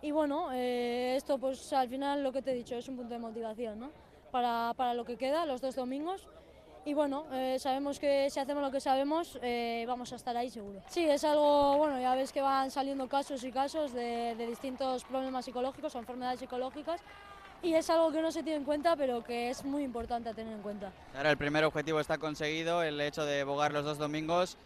Y 0.01 0.09
bueno, 0.09 0.51
eh, 0.51 1.13
esto 1.15 1.37
pues 1.37 1.71
al 1.73 1.89
final 1.89 2.23
lo 2.23 2.31
que 2.31 2.41
te 2.41 2.53
he 2.53 2.55
dicho 2.55 2.73
es 2.73 2.87
un 2.87 2.95
punto 2.95 3.13
de 3.13 3.19
motivación, 3.19 3.79
¿no? 3.79 4.08
Para, 4.31 4.73
para 4.75 4.93
lo 4.93 5.05
que 5.05 5.17
queda, 5.17 5.45
los 5.45 5.61
dos 5.61 5.75
domingos 5.75 6.27
y 6.85 6.93
bueno, 6.93 7.25
eh, 7.33 7.57
sabemos 7.59 7.99
que 7.99 8.29
si 8.29 8.39
hacemos 8.39 8.63
lo 8.63 8.71
que 8.71 8.79
sabemos 8.79 9.37
eh, 9.41 9.85
vamos 9.87 10.13
a 10.13 10.15
estar 10.15 10.35
ahí 10.37 10.49
seguro. 10.49 10.81
Sí, 10.87 11.03
es 11.05 11.23
algo, 11.23 11.77
bueno, 11.77 11.99
ya 11.99 12.15
ves 12.15 12.31
que 12.31 12.41
van 12.41 12.71
saliendo 12.71 13.07
casos 13.07 13.43
y 13.43 13.51
casos 13.51 13.93
de, 13.93 14.35
de 14.35 14.47
distintos 14.47 15.03
problemas 15.03 15.45
psicológicos 15.45 15.93
o 15.95 15.99
enfermedades 15.99 16.39
psicológicas 16.39 17.01
y 17.61 17.73
es 17.73 17.89
algo 17.89 18.11
que 18.11 18.21
no 18.21 18.31
se 18.31 18.41
tiene 18.41 18.57
en 18.57 18.63
cuenta, 18.63 18.95
pero 18.95 19.23
que 19.23 19.49
es 19.49 19.65
muy 19.65 19.83
importante 19.83 20.33
tener 20.33 20.53
en 20.53 20.61
cuenta. 20.61 20.91
Ahora 21.15 21.31
el 21.31 21.37
primer 21.37 21.65
objetivo 21.65 21.99
está 21.99 22.17
conseguido, 22.17 22.81
el 22.83 22.99
hecho 23.01 23.25
de 23.25 23.43
bogar 23.43 23.73
los 23.73 23.83
dos 23.83 23.97
domingos. 23.97 24.57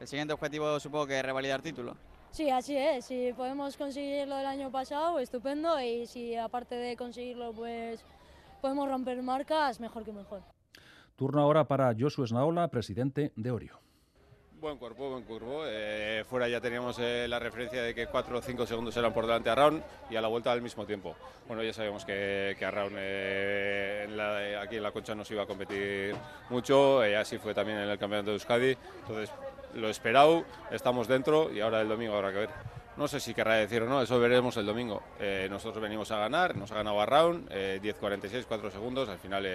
El 0.00 0.08
siguiente 0.08 0.34
objetivo 0.34 0.80
supongo 0.80 1.06
que 1.06 1.22
revalidar 1.22 1.62
título. 1.62 1.96
Sí, 2.32 2.48
así 2.48 2.76
es. 2.76 3.04
Si 3.04 3.32
podemos 3.34 3.76
conseguir 3.76 4.26
lo 4.26 4.36
del 4.36 4.46
año 4.46 4.70
pasado, 4.70 5.18
estupendo. 5.18 5.80
Y 5.80 6.06
si 6.06 6.36
aparte 6.36 6.74
de 6.74 6.96
conseguirlo, 6.96 7.52
pues 7.52 8.04
podemos 8.60 8.88
romper 8.88 9.22
marcas, 9.22 9.80
mejor 9.80 10.04
que 10.04 10.12
mejor. 10.12 10.42
Turno 11.16 11.42
ahora 11.42 11.64
para 11.64 11.94
Josu 11.98 12.24
Esnaola, 12.24 12.68
presidente 12.68 13.32
de 13.36 13.50
Orio. 13.50 13.80
Buen 14.60 14.76
cuerpo, 14.76 15.08
buen 15.08 15.24
cuerpo. 15.24 15.62
Eh, 15.64 16.22
fuera 16.28 16.46
ya 16.46 16.60
teníamos 16.60 16.98
eh, 16.98 17.26
la 17.26 17.38
referencia 17.38 17.82
de 17.82 17.94
que 17.94 18.06
4 18.06 18.38
o 18.38 18.42
5 18.42 18.66
segundos 18.66 18.94
eran 18.94 19.12
por 19.14 19.24
delante 19.24 19.48
a 19.48 19.54
Raun 19.54 19.82
y 20.10 20.16
a 20.16 20.20
la 20.20 20.28
vuelta 20.28 20.52
al 20.52 20.60
mismo 20.60 20.84
tiempo. 20.84 21.16
Bueno, 21.48 21.62
ya 21.62 21.72
sabemos 21.72 22.04
que, 22.04 22.54
que 22.58 22.64
a 22.66 22.70
Raun 22.70 22.92
eh, 22.96 24.58
aquí 24.62 24.76
en 24.76 24.82
la 24.82 24.92
concha 24.92 25.14
nos 25.14 25.30
iba 25.30 25.44
a 25.44 25.46
competir 25.46 26.14
mucho, 26.50 27.00
así 27.00 27.38
fue 27.38 27.54
también 27.54 27.78
en 27.78 27.88
el 27.88 27.98
campeonato 27.98 28.30
de 28.30 28.34
Euskadi. 28.34 28.76
Entonces, 29.00 29.30
lo 29.74 29.88
esperado, 29.88 30.44
estamos 30.70 31.08
dentro 31.08 31.50
y 31.50 31.60
ahora 31.60 31.80
el 31.80 31.88
domingo 31.88 32.14
habrá 32.14 32.30
que 32.30 32.38
ver. 32.38 32.79
No 33.00 33.08
sé 33.08 33.18
si 33.18 33.32
querrá 33.32 33.54
decir 33.54 33.82
o 33.82 33.86
no, 33.86 34.02
eso 34.02 34.20
veremos 34.20 34.58
el 34.58 34.66
domingo. 34.66 35.02
nosotros 35.48 35.82
venimos 35.82 36.10
a 36.10 36.18
ganar, 36.18 36.54
nos 36.54 36.70
ha 36.70 36.74
ganado 36.74 37.00
a 37.00 37.06
Raun, 37.06 37.48
10-46, 37.48 38.44
4 38.46 38.70
segundos, 38.70 39.08
al 39.08 39.18
final 39.18 39.46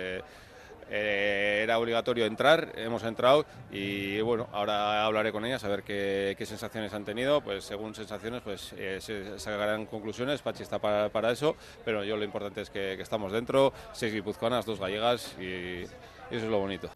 eh, 0.90 1.62
era 1.64 1.80
obligatorio 1.80 2.26
entrar, 2.26 2.74
hemos 2.76 3.04
entrado 3.04 3.46
y 3.72 4.22
bueno, 4.22 4.48
ahora 4.52 5.04
hablaré 5.06 5.32
con 5.32 5.44
ellas 5.44 5.64
a 5.64 5.68
ver 5.68 5.84
qué, 5.84 6.36
sensaciones 6.46 6.94
han 6.94 7.06
tenido, 7.06 7.42
pues 7.42 7.64
según 7.64 7.96
sensaciones 7.96 8.42
pues 8.44 8.74
eh, 8.78 9.00
se 9.02 9.40
sacarán 9.40 9.88
conclusiones, 9.88 10.42
Pachi 10.42 10.62
está 10.62 10.80
para, 10.80 11.32
eso, 11.32 11.56
pero 11.84 12.04
yo 12.04 12.18
lo 12.18 12.24
importante 12.24 12.62
es 12.62 12.70
que, 12.70 12.94
estamos 12.94 13.32
dentro, 13.32 13.74
seis 13.94 14.14
guipuzcoanas, 14.14 14.66
dos 14.66 14.80
gallegas 14.80 15.36
y, 15.40 15.84
eso 15.84 15.94
es 16.30 16.44
lo 16.44 16.60
bonito. 16.60 16.90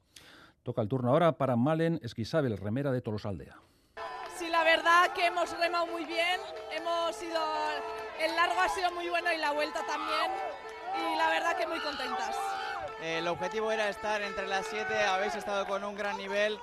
Toca 0.63 0.81
el 0.81 0.87
turno 0.87 1.11
ahora 1.11 1.31
para 1.31 1.55
Malen 1.55 1.99
Esquisabel, 2.03 2.57
remera 2.57 2.91
de 2.91 3.01
Tolosaldea. 3.01 3.57
Verdad 4.79 5.11
que 5.11 5.25
hemos 5.25 5.49
remado 5.59 5.87
muy 5.87 6.05
bien, 6.05 6.39
hemos 6.71 7.21
ido, 7.21 7.41
el 8.17 8.33
largo 8.33 8.61
ha 8.61 8.69
sido 8.69 8.89
muy 8.93 9.09
bueno 9.09 9.29
y 9.33 9.35
la 9.35 9.51
vuelta 9.51 9.85
también 9.85 10.31
y 10.95 11.17
la 11.17 11.29
verdad 11.31 11.57
que 11.57 11.67
muy 11.67 11.81
contentas. 11.81 12.33
El 13.01 13.27
objetivo 13.27 13.73
era 13.73 13.89
estar 13.89 14.21
entre 14.21 14.47
las 14.47 14.65
siete, 14.67 14.97
habéis 15.03 15.35
estado 15.35 15.67
con 15.67 15.83
un 15.83 15.97
gran 15.97 16.15
nivel. 16.15 16.57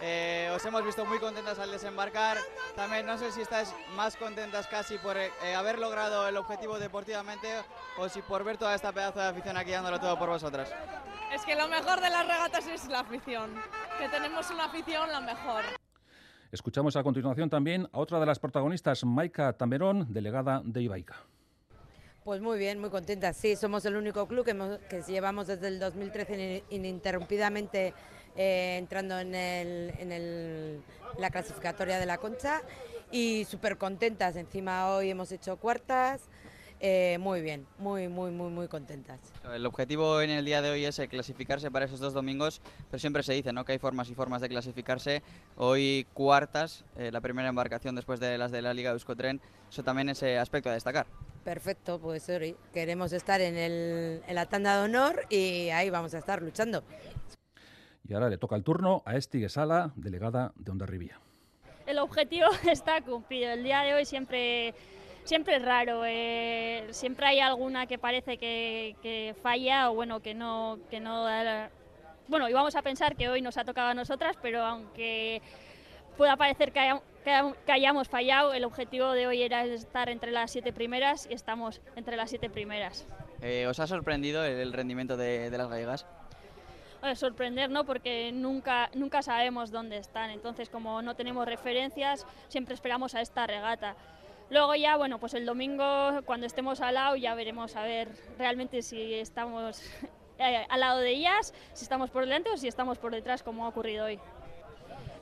Eh, 0.00 0.50
os 0.56 0.64
hemos 0.64 0.82
visto 0.82 1.04
muy 1.04 1.18
contentas 1.18 1.58
al 1.58 1.70
desembarcar. 1.70 2.38
También 2.74 3.04
no 3.04 3.18
sé 3.18 3.30
si 3.32 3.42
estáis 3.42 3.70
más 3.96 4.16
contentas 4.16 4.66
casi 4.66 4.96
por 4.96 5.18
eh, 5.18 5.30
haber 5.54 5.78
logrado 5.78 6.26
el 6.26 6.38
objetivo 6.38 6.78
deportivamente 6.78 7.52
o 7.98 8.08
si 8.08 8.22
por 8.22 8.44
ver 8.44 8.56
toda 8.56 8.74
esta 8.76 8.92
pedazo 8.92 9.20
de 9.20 9.26
afición 9.26 9.58
aquí 9.58 9.72
dándolo 9.72 10.00
todo 10.00 10.18
por 10.18 10.30
vosotras. 10.30 10.70
Es 11.30 11.44
que 11.44 11.54
lo 11.54 11.68
mejor 11.68 12.00
de 12.00 12.08
las 12.08 12.26
regatas 12.26 12.66
es 12.66 12.86
la 12.86 13.00
afición, 13.00 13.62
que 13.98 14.08
tenemos 14.08 14.48
una 14.48 14.64
afición 14.64 15.12
la 15.12 15.20
mejor. 15.20 15.77
Escuchamos 16.50 16.96
a 16.96 17.02
continuación 17.02 17.50
también 17.50 17.88
a 17.92 17.98
otra 17.98 18.18
de 18.18 18.24
las 18.24 18.38
protagonistas, 18.38 19.04
Maika 19.04 19.52
Tamerón, 19.52 20.06
delegada 20.10 20.62
de 20.64 20.80
Ibaica. 20.80 21.16
Pues 22.24 22.40
muy 22.40 22.58
bien, 22.58 22.80
muy 22.80 22.88
contenta. 22.88 23.34
Sí, 23.34 23.54
somos 23.54 23.84
el 23.84 23.96
único 23.96 24.26
club 24.26 24.46
que, 24.46 25.02
llevamos 25.02 25.46
desde 25.46 25.68
el 25.68 25.78
2013 25.78 26.64
ininterrumpidamente 26.70 27.92
eh, 28.34 28.76
entrando 28.78 29.18
en, 29.18 30.82
la 31.18 31.30
clasificatoria 31.30 31.98
de 31.98 32.06
la 32.06 32.16
concha 32.16 32.62
y 33.10 33.44
súper 33.44 33.76
contentas. 33.76 34.34
Encima 34.36 34.94
hoy 34.94 35.10
hemos 35.10 35.30
hecho 35.32 35.58
cuartas. 35.58 36.30
Eh, 36.80 37.18
muy 37.20 37.40
bien, 37.40 37.66
muy, 37.78 38.08
muy, 38.08 38.30
muy, 38.30 38.50
muy 38.50 38.68
contentas. 38.68 39.18
El 39.52 39.66
objetivo 39.66 40.20
en 40.20 40.30
el 40.30 40.44
día 40.44 40.62
de 40.62 40.70
hoy 40.70 40.84
es 40.84 40.98
eh, 40.98 41.08
clasificarse 41.08 41.70
para 41.70 41.86
esos 41.86 41.98
dos 41.98 42.12
domingos, 42.12 42.60
pero 42.90 43.00
siempre 43.00 43.22
se 43.22 43.32
dice 43.32 43.52
¿no? 43.52 43.64
que 43.64 43.72
hay 43.72 43.78
formas 43.78 44.08
y 44.10 44.14
formas 44.14 44.40
de 44.40 44.48
clasificarse. 44.48 45.22
Hoy 45.56 46.06
cuartas, 46.14 46.84
la 46.96 47.20
primera 47.20 47.48
embarcación 47.48 47.94
después 47.94 48.20
de 48.20 48.38
las 48.38 48.52
de 48.52 48.62
la 48.62 48.74
Liga 48.74 48.92
Euskotren, 48.92 49.40
eso 49.70 49.82
también 49.82 50.08
es 50.08 50.22
aspecto 50.22 50.70
a 50.70 50.72
destacar. 50.72 51.06
Perfecto, 51.44 51.98
pues 51.98 52.30
queremos 52.72 53.12
estar 53.12 53.40
en, 53.40 53.56
el, 53.56 54.22
en 54.26 54.34
la 54.34 54.46
tanda 54.46 54.78
de 54.78 54.84
honor 54.84 55.26
y 55.30 55.70
ahí 55.70 55.90
vamos 55.90 56.14
a 56.14 56.18
estar 56.18 56.42
luchando. 56.42 56.84
Y 58.08 58.14
ahora 58.14 58.30
le 58.30 58.38
toca 58.38 58.56
el 58.56 58.64
turno 58.64 59.02
a 59.04 59.16
Esti 59.16 59.46
Sala, 59.50 59.92
delegada 59.94 60.52
de 60.56 60.70
Ondarribía. 60.70 61.20
El 61.86 61.98
objetivo 61.98 62.48
está 62.70 63.02
cumplido. 63.02 63.52
El 63.52 63.62
día 63.62 63.82
de 63.82 63.94
hoy 63.94 64.06
siempre, 64.06 64.74
siempre 65.28 65.56
es 65.56 65.62
raro. 65.62 66.04
Eh, 66.06 66.86
siempre 66.90 67.26
hay 67.26 67.40
alguna 67.40 67.86
que 67.86 67.98
parece 67.98 68.38
que, 68.38 69.34
falla 69.42 69.90
o 69.90 69.94
bueno, 69.94 70.20
que 70.20 70.34
no, 70.34 70.78
que 70.90 71.00
no 71.00 71.26
bueno, 72.28 72.48
y 72.48 72.52
vamos 72.52 72.74
a 72.76 72.82
pensar 72.82 73.14
que 73.16 73.28
hoy 73.28 73.40
nos 73.40 73.56
ha 73.56 73.64
tocado 73.64 73.88
a 73.88 73.94
nosotras, 73.94 74.36
pero 74.42 74.64
aunque 74.64 75.40
pueda 76.16 76.36
parecer 76.36 76.72
que, 76.72 77.00
hayamos 77.66 78.08
fallado, 78.08 78.52
el 78.52 78.64
objetivo 78.64 79.12
de 79.12 79.26
hoy 79.26 79.42
era 79.42 79.64
estar 79.64 80.08
entre 80.08 80.30
las 80.30 80.50
siete 80.50 80.72
primeras 80.72 81.26
y 81.30 81.34
estamos 81.34 81.80
entre 81.96 82.16
las 82.16 82.30
siete 82.30 82.50
primeras. 82.50 83.06
Eh, 83.40 83.66
¿Os 83.66 83.80
ha 83.80 83.86
sorprendido 83.86 84.44
el 84.44 84.72
rendimiento 84.72 85.16
de, 85.16 85.50
las 85.50 85.68
gallegas? 85.68 86.06
sorprender, 87.14 87.70
¿no? 87.70 87.84
Porque 87.84 88.32
nunca, 88.32 88.90
nunca 88.94 89.22
sabemos 89.22 89.70
dónde 89.70 89.98
están. 89.98 90.30
Entonces, 90.30 90.68
como 90.68 91.00
no 91.00 91.14
tenemos 91.14 91.46
referencias, 91.46 92.26
siempre 92.48 92.74
esperamos 92.74 93.14
a 93.14 93.20
esta 93.20 93.46
regata. 93.46 93.94
Luego 94.50 94.74
ya, 94.74 94.96
bueno, 94.96 95.18
pues 95.18 95.34
el 95.34 95.44
domingo, 95.44 96.22
cuando 96.24 96.46
estemos 96.46 96.80
al 96.80 96.94
lado, 96.94 97.16
ya 97.16 97.34
veremos 97.34 97.76
a 97.76 97.82
ver 97.82 98.08
realmente 98.38 98.80
si 98.82 99.14
estamos 99.14 99.82
eh, 100.38 100.64
al 100.68 100.80
lado 100.80 101.00
de 101.00 101.10
ellas, 101.10 101.52
si 101.74 101.84
estamos 101.84 102.10
por 102.10 102.24
delante 102.24 102.50
o 102.50 102.56
si 102.56 102.66
estamos 102.66 102.98
por 102.98 103.12
detrás, 103.12 103.42
como 103.42 103.66
ha 103.66 103.68
ocurrido 103.68 104.06
hoy. 104.06 104.18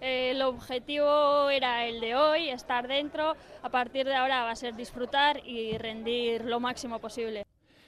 El 0.01 0.43
objetivo 0.43 1.49
era 1.51 1.87
el 1.87 2.01
de 2.01 2.15
hoy, 2.15 2.51
estar 2.51 2.87
dentro. 2.87 3.35
A 3.63 3.71
partir 3.71 4.07
de 4.07 4.15
ahora 4.15 4.45
va 4.45 4.51
a 4.51 4.57
ser 4.57 4.77
disfrutar 4.77 5.41
y 5.45 5.77
rendir 5.79 6.45
lo 6.45 6.61
máximo 6.61 7.01
posible. 7.01 7.45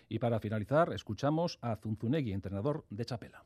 Y 0.08 0.18
para 0.18 0.40
finalizar, 0.40 0.92
escuchamos 0.92 1.58
a 1.60 1.76
Zunzunegui, 1.76 2.32
entrenador 2.32 2.84
de 2.88 3.04
Chapela. 3.04 3.44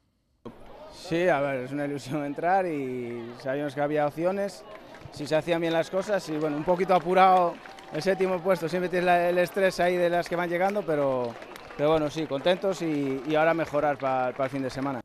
Sí, 0.92 1.28
a 1.28 1.40
ver, 1.40 1.64
es 1.64 1.72
una 1.72 1.86
ilusión 1.86 2.24
entrar 2.24 2.66
y 2.66 3.32
sabíamos 3.40 3.74
que 3.74 3.80
había 3.80 4.06
opciones, 4.06 4.64
si 5.10 5.26
se 5.26 5.34
hacían 5.34 5.60
bien 5.60 5.72
las 5.72 5.90
cosas 5.90 6.26
y 6.28 6.36
bueno, 6.36 6.56
un 6.56 6.64
poquito 6.64 6.94
apurado 6.94 7.54
el 7.92 8.02
séptimo 8.02 8.38
puesto, 8.38 8.68
siempre 8.68 8.88
tienes 8.88 9.08
el 9.08 9.38
estrés 9.38 9.78
ahí 9.80 9.96
de 9.96 10.08
las 10.08 10.28
que 10.28 10.36
van 10.36 10.48
llegando, 10.48 10.82
pero, 10.82 11.34
pero 11.76 11.90
bueno, 11.90 12.08
sí, 12.08 12.26
contentos 12.26 12.80
y, 12.82 13.34
ahora 13.34 13.54
mejorar 13.54 13.98
para 13.98 14.30
el 14.44 14.50
fin 14.50 14.62
de 14.62 14.70
semana. 14.70 15.00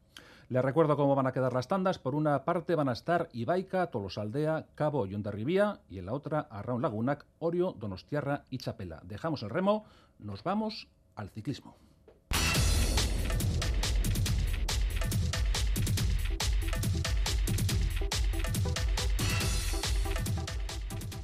Les 0.50 0.64
recuerdo 0.64 0.96
cómo 0.96 1.14
van 1.14 1.28
a 1.28 1.34
quedar 1.34 1.52
las 1.52 1.68
tandas. 1.68 2.00
Por 2.00 2.16
una 2.16 2.46
parte 2.46 2.76
van 2.76 2.88
a 2.88 2.94
estar 2.94 3.28
Ibaica, 3.34 3.88
Tolosaldea, 3.88 4.68
Cabo 4.76 5.06
y 5.06 5.14
Ondarribía 5.14 5.82
y 5.90 6.00
en 6.00 6.06
la 6.06 6.14
otra 6.14 6.48
Arraun 6.50 6.82
Lagunac, 6.82 7.26
Orio, 7.40 7.74
Donostiarra 7.74 8.46
y 8.50 8.58
Chapela. 8.58 9.02
Dejamos 9.04 9.44
el 9.44 9.50
remo, 9.50 9.84
nos 10.20 10.44
vamos 10.44 10.88
al 11.16 11.30
ciclismo. 11.32 11.76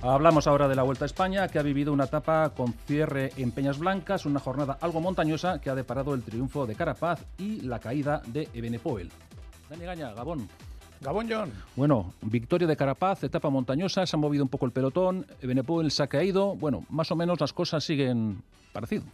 Hablamos 0.05 0.48
ahora 0.48 0.67
de 0.67 0.75
la 0.75 0.83
Vuelta 0.83 1.05
a 1.05 1.07
España, 1.07 1.48
que 1.48 1.60
ha 1.60 1.62
vivido 1.62 1.93
una 1.93 2.03
etapa 2.03 2.50
con 2.50 2.74
cierre 2.74 3.31
en 3.38 3.51
Peñas 3.51 3.79
Blancas, 3.79 4.25
una 4.25 4.41
jornada 4.41 4.77
algo 4.81 5.00
montañosa 5.00 5.60
que 5.62 5.69
ha 5.69 5.75
deparado 5.75 6.13
el 6.13 6.24
triunfo 6.24 6.67
de 6.67 6.75
Carapaz 6.75 7.25
y 7.38 7.62
la 7.62 7.79
caída 7.79 8.22
de 8.27 8.50
Ebenepoel. 8.53 9.10
Dani 9.69 9.86
Gaña, 9.86 10.12
Gabón. 10.12 10.50
Gabón 11.00 11.27
John. 11.29 11.53
Bueno, 11.77 12.13
victoria 12.22 12.67
de 12.67 12.75
Carapaz, 12.75 13.24
etapa 13.24 13.50
montañosa, 13.50 14.05
se 14.05 14.17
ha 14.17 14.19
movido 14.19 14.43
un 14.43 14.50
poco 14.50 14.65
el 14.65 14.74
pelotón, 14.74 15.25
Ebenepoel 15.41 15.89
se 15.89 16.03
ha 16.03 16.07
caído, 16.07 16.53
bueno, 16.57 16.83
más 16.89 17.10
o 17.12 17.15
menos 17.15 17.39
las 17.39 17.53
cosas 17.53 17.86
siguen 17.86 18.43
parecido. 18.74 19.05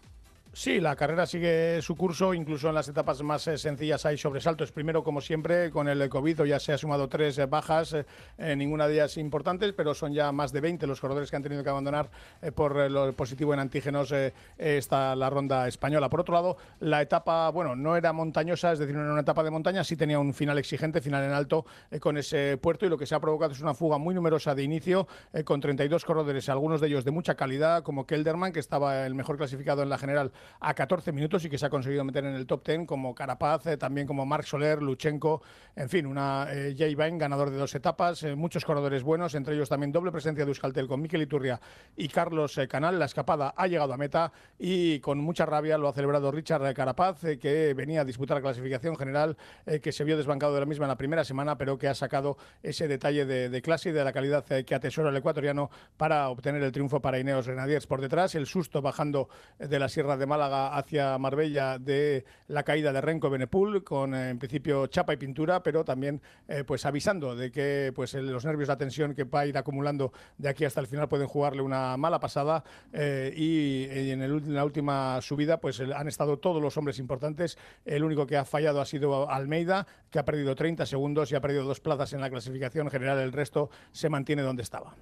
Sí, 0.52 0.80
la 0.80 0.96
carrera 0.96 1.28
sigue 1.28 1.80
su 1.84 1.96
curso, 1.96 2.34
incluso 2.34 2.70
en 2.70 2.76
las 2.76 2.88
etapas 2.88 3.22
más 3.22 3.48
eh, 3.48 3.58
sencillas 3.60 4.04
hay 4.08 4.18
sobresaltos. 4.18 4.72
Primero, 4.72 5.04
como 5.04 5.22
siempre, 5.22 5.70
con 5.70 5.88
el 5.88 6.10
COVID 6.10 6.44
ya 6.46 6.60
se 6.60 6.74
ha 6.74 6.78
sumado 6.78 7.08
tres 7.08 7.38
eh, 7.38 7.46
bajas, 7.46 7.94
eh, 7.94 8.56
ninguna 8.56 8.88
de 8.88 8.96
ellas 8.96 9.18
importantes, 9.18 9.74
pero 9.74 9.94
son 9.94 10.12
ya 10.12 10.32
más 10.32 10.52
de 10.52 10.60
20 10.60 10.88
los 10.88 11.00
corredores 11.00 11.30
que 11.30 11.36
han 11.36 11.44
tenido 11.44 11.64
que 11.64 11.70
abandonar 11.70 12.10
por 12.56 12.90
lo 12.90 13.14
positivo 13.14 13.54
en 13.54 13.60
antígenos 13.60 14.14
esta 14.58 15.16
la 15.16 15.30
ronda 15.30 15.68
española. 15.68 16.10
Por 16.10 16.22
otro 16.22 16.34
lado, 16.34 16.58
la 16.80 17.02
etapa, 17.02 17.50
bueno, 17.52 17.76
no 17.76 17.96
era 17.96 18.12
montañosa, 18.12 18.72
es 18.72 18.80
decir, 18.80 18.96
no 18.96 19.04
era 19.04 19.12
una 19.12 19.22
etapa 19.22 19.44
de 19.44 19.52
montaña, 19.52 19.84
sí 19.84 19.96
tenía 19.96 20.18
un 20.18 20.34
final 20.34 20.58
exigente, 20.58 21.00
final 21.00 21.24
en 21.24 21.32
alto 21.32 21.66
con 22.00 22.18
ese 22.18 22.58
puerto 22.58 22.86
y 22.86 22.90
lo 22.90 22.98
que 22.98 23.06
se 23.06 23.14
ha 23.14 23.20
provocado 23.20 23.52
es 23.52 23.62
una 23.62 23.76
fuga 23.76 23.98
muy 23.98 24.16
numerosa 24.16 24.56
de 24.56 24.64
inicio 24.64 25.08
con 25.46 25.62
32 25.62 26.06
corredores, 26.06 26.50
algunos 26.50 26.82
de 26.82 26.88
ellos 26.88 27.06
de 27.06 27.12
mucha 27.12 27.36
calidad, 27.36 27.84
como 27.84 28.08
Kelderman, 28.08 28.52
que 28.52 28.60
estaba 28.60 29.06
el 29.06 29.14
mejor 29.14 29.38
clasificado 29.38 29.84
en 29.84 29.90
la 29.90 29.98
general 29.98 30.32
a 30.60 30.74
14 30.74 31.12
minutos 31.12 31.46
y 31.46 31.50
que 31.50 31.58
se 31.58 31.66
ha 31.66 31.70
conseguido 31.70 32.04
meter 32.04 32.26
en 32.26 32.36
el 32.36 32.46
top 32.46 32.66
10 32.66 32.86
como 32.86 33.16
Carapaz, 33.16 33.66
eh, 33.68 33.78
también 33.78 34.06
como 34.06 34.26
Marc 34.26 34.46
Soler, 34.46 34.82
Luchenko, 34.82 35.42
en 35.76 35.90
fin, 35.90 36.06
una 36.06 36.48
eh, 36.52 36.76
Jay 36.78 36.96
ganador 36.96 37.50
de 37.50 37.58
dos 37.58 37.74
etapas, 37.76 38.24
eh, 38.24 38.36
muchos 38.36 38.66
corredores 38.66 39.04
buenos, 39.04 39.36
entre 39.36 39.56
ellos 39.56 39.70
también 39.70 39.92
doble 39.92 40.12
presencia 40.12 40.46
de 40.46 40.52
Euskaltel 40.52 40.88
con 40.88 41.02
Miquel 41.02 41.22
Iturria 41.22 41.60
y 41.96 42.08
Carlos 42.10 42.60
Canal. 42.70 43.00
La 43.00 43.06
escapada 43.06 43.54
ha 43.56 43.68
llegado 43.68 43.94
a 43.94 43.98
meta 43.98 44.32
y 44.58 45.00
con 45.00 45.20
mucha 45.20 45.46
rabia 45.46 45.78
lo 45.78 45.88
ha 45.88 45.94
celebrado 45.94 46.32
Richard 46.32 46.74
Carapaz, 46.74 47.22
que 47.40 47.74
venía 47.74 48.02
a 48.02 48.06
disputar 48.06 48.38
la 48.38 48.42
clasificación 48.42 48.96
general, 48.96 49.38
que 49.82 49.92
se 49.92 50.04
vio 50.04 50.18
desbancado 50.18 50.54
de 50.54 50.60
la 50.60 50.66
misma 50.66 50.86
en 50.86 50.90
la 50.90 50.98
primera 50.98 51.24
semana, 51.24 51.58
pero 51.58 51.78
que 51.78 51.88
ha 51.88 51.96
sacado 51.96 52.38
ese 52.62 52.88
detalle 52.88 53.26
de, 53.26 53.62
clase 53.62 53.90
y 53.90 53.92
de 53.92 54.04
la 54.04 54.12
calidad 54.12 54.46
que 54.46 54.76
atesora 54.76 55.10
el 55.10 55.18
ecuatoriano 55.18 55.70
para 55.98 56.30
obtener 56.30 56.62
el 56.64 56.72
triunfo 56.72 57.02
para 57.02 57.20
Ineos 57.20 57.48
Grenadiers. 57.48 57.88
Por 57.88 58.02
detrás, 58.02 58.36
el 58.36 58.46
susto 58.46 58.82
bajando 58.82 59.30
de 59.58 59.80
la 59.80 59.90
Sierra 59.90 60.18
de 60.18 60.26
Málaga 60.30 60.78
hacia 60.78 61.18
Marbella 61.18 61.78
de 61.78 62.24
la 62.48 62.64
caída 62.64 62.94
de 62.94 63.02
Renko 63.02 63.30
Benepul, 63.30 63.84
con 63.84 64.16
en 64.16 64.40
principio 64.40 64.88
chapa 64.88 65.14
y 65.14 65.18
pintura, 65.18 65.62
pero 65.62 65.84
también 65.84 66.22
eh, 66.48 66.64
pues 66.66 66.86
avisando 66.86 67.36
de 67.36 67.52
que 67.52 67.92
pues 67.94 68.14
los 68.14 68.46
nervios, 68.46 68.70
la 68.70 68.78
tensión 68.78 69.14
que 69.14 69.26
va 69.26 69.42
a 69.42 69.46
ir 69.48 69.58
acumulando 69.58 70.14
de 70.38 70.48
aquí 70.48 70.64
hasta 70.64 70.80
el 70.80 70.88
final 70.88 71.10
pueden 71.10 71.28
jugarle 71.28 71.62
una 71.62 71.98
mala 71.98 72.20
pasada 72.20 72.64
eh, 72.94 73.34
y, 73.36 73.84
en, 73.90 74.22
en, 74.22 74.56
la 74.56 74.64
última 74.64 75.20
subida 75.22 75.60
pues 75.60 75.82
han 75.82 76.08
estado 76.08 76.38
todos 76.38 76.62
los 76.62 76.78
hombres 76.78 77.00
importantes. 77.00 77.58
El 77.84 78.04
único 78.04 78.26
que 78.26 78.38
ha 78.38 78.46
fallado 78.46 78.80
ha 78.80 78.86
sido 78.86 79.30
Almeida, 79.30 79.88
que 80.10 80.20
ha 80.20 80.26
perdido 80.26 80.56
30 80.56 80.86
segundos 80.86 81.32
y 81.32 81.36
ha 81.36 81.42
perdido 81.42 81.64
dos 81.64 81.80
plazas 81.80 82.14
en 82.14 82.22
la 82.22 82.30
clasificación 82.30 82.90
general. 82.90 83.20
El 83.20 83.32
resto 83.32 83.70
se 83.92 84.10
mantiene 84.10 84.42
donde 84.42 84.64
estaba. 84.64 84.96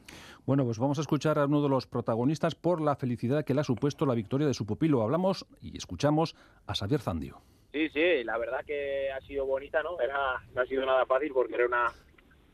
Bueno, 0.46 0.64
pues 0.64 0.80
vamos 0.80 0.98
a 0.98 1.02
escuchar 1.02 1.40
a 1.40 1.46
uno 1.46 1.62
de 1.62 1.68
los 1.68 1.88
protagonistas 1.88 2.56
por 2.56 2.80
la 2.80 2.96
felicidad 2.96 3.44
que 3.44 3.54
le 3.54 3.60
ha 3.60 3.66
supuesto 3.66 4.06
la 4.06 4.16
victoria 4.16 4.48
de 4.48 4.54
su 4.54 4.66
pupilo. 4.66 5.02
Hablamos 5.02 5.17
y 5.62 5.78
escuchamos 5.78 6.36
a 6.66 6.76
Xavier 6.76 7.02
Zandio. 7.02 7.42
Sí, 7.72 7.90
sí, 7.90 8.24
la 8.24 8.38
verdad 8.38 8.66
que 8.66 9.12
ha 9.12 9.22
sido 9.22 9.46
bonita, 9.46 9.84
¿no? 9.84 10.00
Era, 10.00 10.42
no 10.54 10.62
ha 10.62 10.66
sido 10.66 10.86
nada 10.86 11.06
fácil 11.06 11.32
porque 11.34 11.56
era 11.56 11.66
una, 11.66 11.92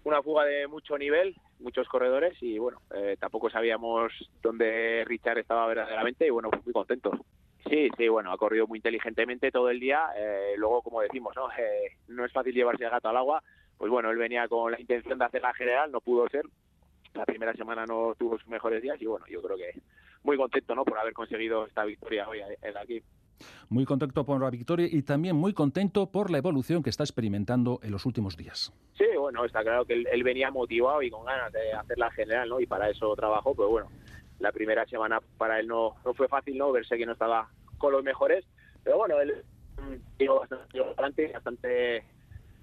una 0.03 0.21
fuga 0.21 0.45
de 0.45 0.67
mucho 0.67 0.97
nivel, 0.97 1.35
muchos 1.59 1.87
corredores 1.87 2.35
y 2.41 2.57
bueno, 2.59 2.81
eh, 2.93 3.15
tampoco 3.19 3.49
sabíamos 3.49 4.11
dónde 4.41 5.03
Richard 5.05 5.37
estaba 5.37 5.65
verdaderamente 5.67 6.27
y 6.27 6.29
bueno, 6.29 6.49
muy 6.63 6.73
contentos. 6.73 7.19
Sí, 7.69 7.89
sí, 7.97 8.07
bueno, 8.09 8.31
ha 8.31 8.37
corrido 8.37 8.67
muy 8.67 8.79
inteligentemente 8.79 9.51
todo 9.51 9.69
el 9.69 9.79
día. 9.79 10.07
Eh, 10.17 10.53
luego, 10.57 10.81
como 10.81 11.01
decimos, 11.01 11.33
¿no? 11.35 11.47
Eh, 11.57 11.97
no 12.07 12.25
es 12.25 12.31
fácil 12.31 12.53
llevarse 12.53 12.83
el 12.83 12.89
gato 12.89 13.09
al 13.09 13.17
agua. 13.17 13.41
Pues 13.77 13.89
bueno, 13.89 14.11
él 14.11 14.17
venía 14.17 14.47
con 14.47 14.71
la 14.71 14.79
intención 14.79 15.17
de 15.17 15.25
hacer 15.25 15.41
la 15.41 15.53
general, 15.53 15.91
no 15.91 16.01
pudo 16.01 16.27
ser. 16.29 16.45
La 17.13 17.25
primera 17.25 17.53
semana 17.53 17.85
no 17.85 18.15
tuvo 18.15 18.37
sus 18.37 18.47
mejores 18.47 18.81
días 18.81 19.01
y 19.01 19.05
bueno, 19.05 19.25
yo 19.27 19.41
creo 19.41 19.55
que 19.55 19.79
muy 20.23 20.37
contento, 20.37 20.75
¿no? 20.75 20.85
Por 20.85 20.97
haber 20.97 21.13
conseguido 21.13 21.65
esta 21.65 21.83
victoria 21.85 22.27
hoy 22.27 22.39
aquí. 22.79 23.03
Muy 23.69 23.85
contento 23.85 24.25
por 24.25 24.41
la 24.41 24.49
victoria 24.49 24.87
y 24.89 25.01
también 25.01 25.35
muy 25.35 25.53
contento 25.53 26.11
por 26.11 26.31
la 26.31 26.37
evolución 26.37 26.83
que 26.83 26.89
está 26.89 27.03
experimentando 27.03 27.79
en 27.83 27.91
los 27.91 28.05
últimos 28.05 28.37
días. 28.37 28.71
Sí, 28.97 29.05
bueno, 29.17 29.43
está 29.45 29.61
claro 29.61 29.85
que 29.85 29.93
él, 29.93 30.23
venía 30.23 30.51
motivado 30.51 31.01
y 31.01 31.09
con 31.09 31.25
ganas 31.25 31.51
de 31.51 31.73
hacer 31.73 31.97
la 31.97 32.11
general, 32.11 32.49
¿no? 32.49 32.59
Y 32.59 32.65
para 32.65 32.89
eso 32.89 33.15
trabajó, 33.15 33.53
pero 33.55 33.69
bueno, 33.69 33.89
la 34.39 34.51
primera 34.51 34.85
semana 34.85 35.19
para 35.37 35.59
él 35.59 35.67
no, 35.67 35.95
no 36.05 36.13
fue 36.13 36.27
fácil, 36.27 36.57
¿no? 36.57 36.71
Verse 36.71 36.97
que 36.97 37.05
no 37.05 37.13
estaba 37.13 37.49
con 37.77 37.91
los 37.91 38.03
mejores, 38.03 38.45
pero 38.83 38.97
bueno, 38.97 39.19
él 39.19 39.43
llegó 40.17 40.45
bastante, 40.95 41.31
bastante, 41.33 42.03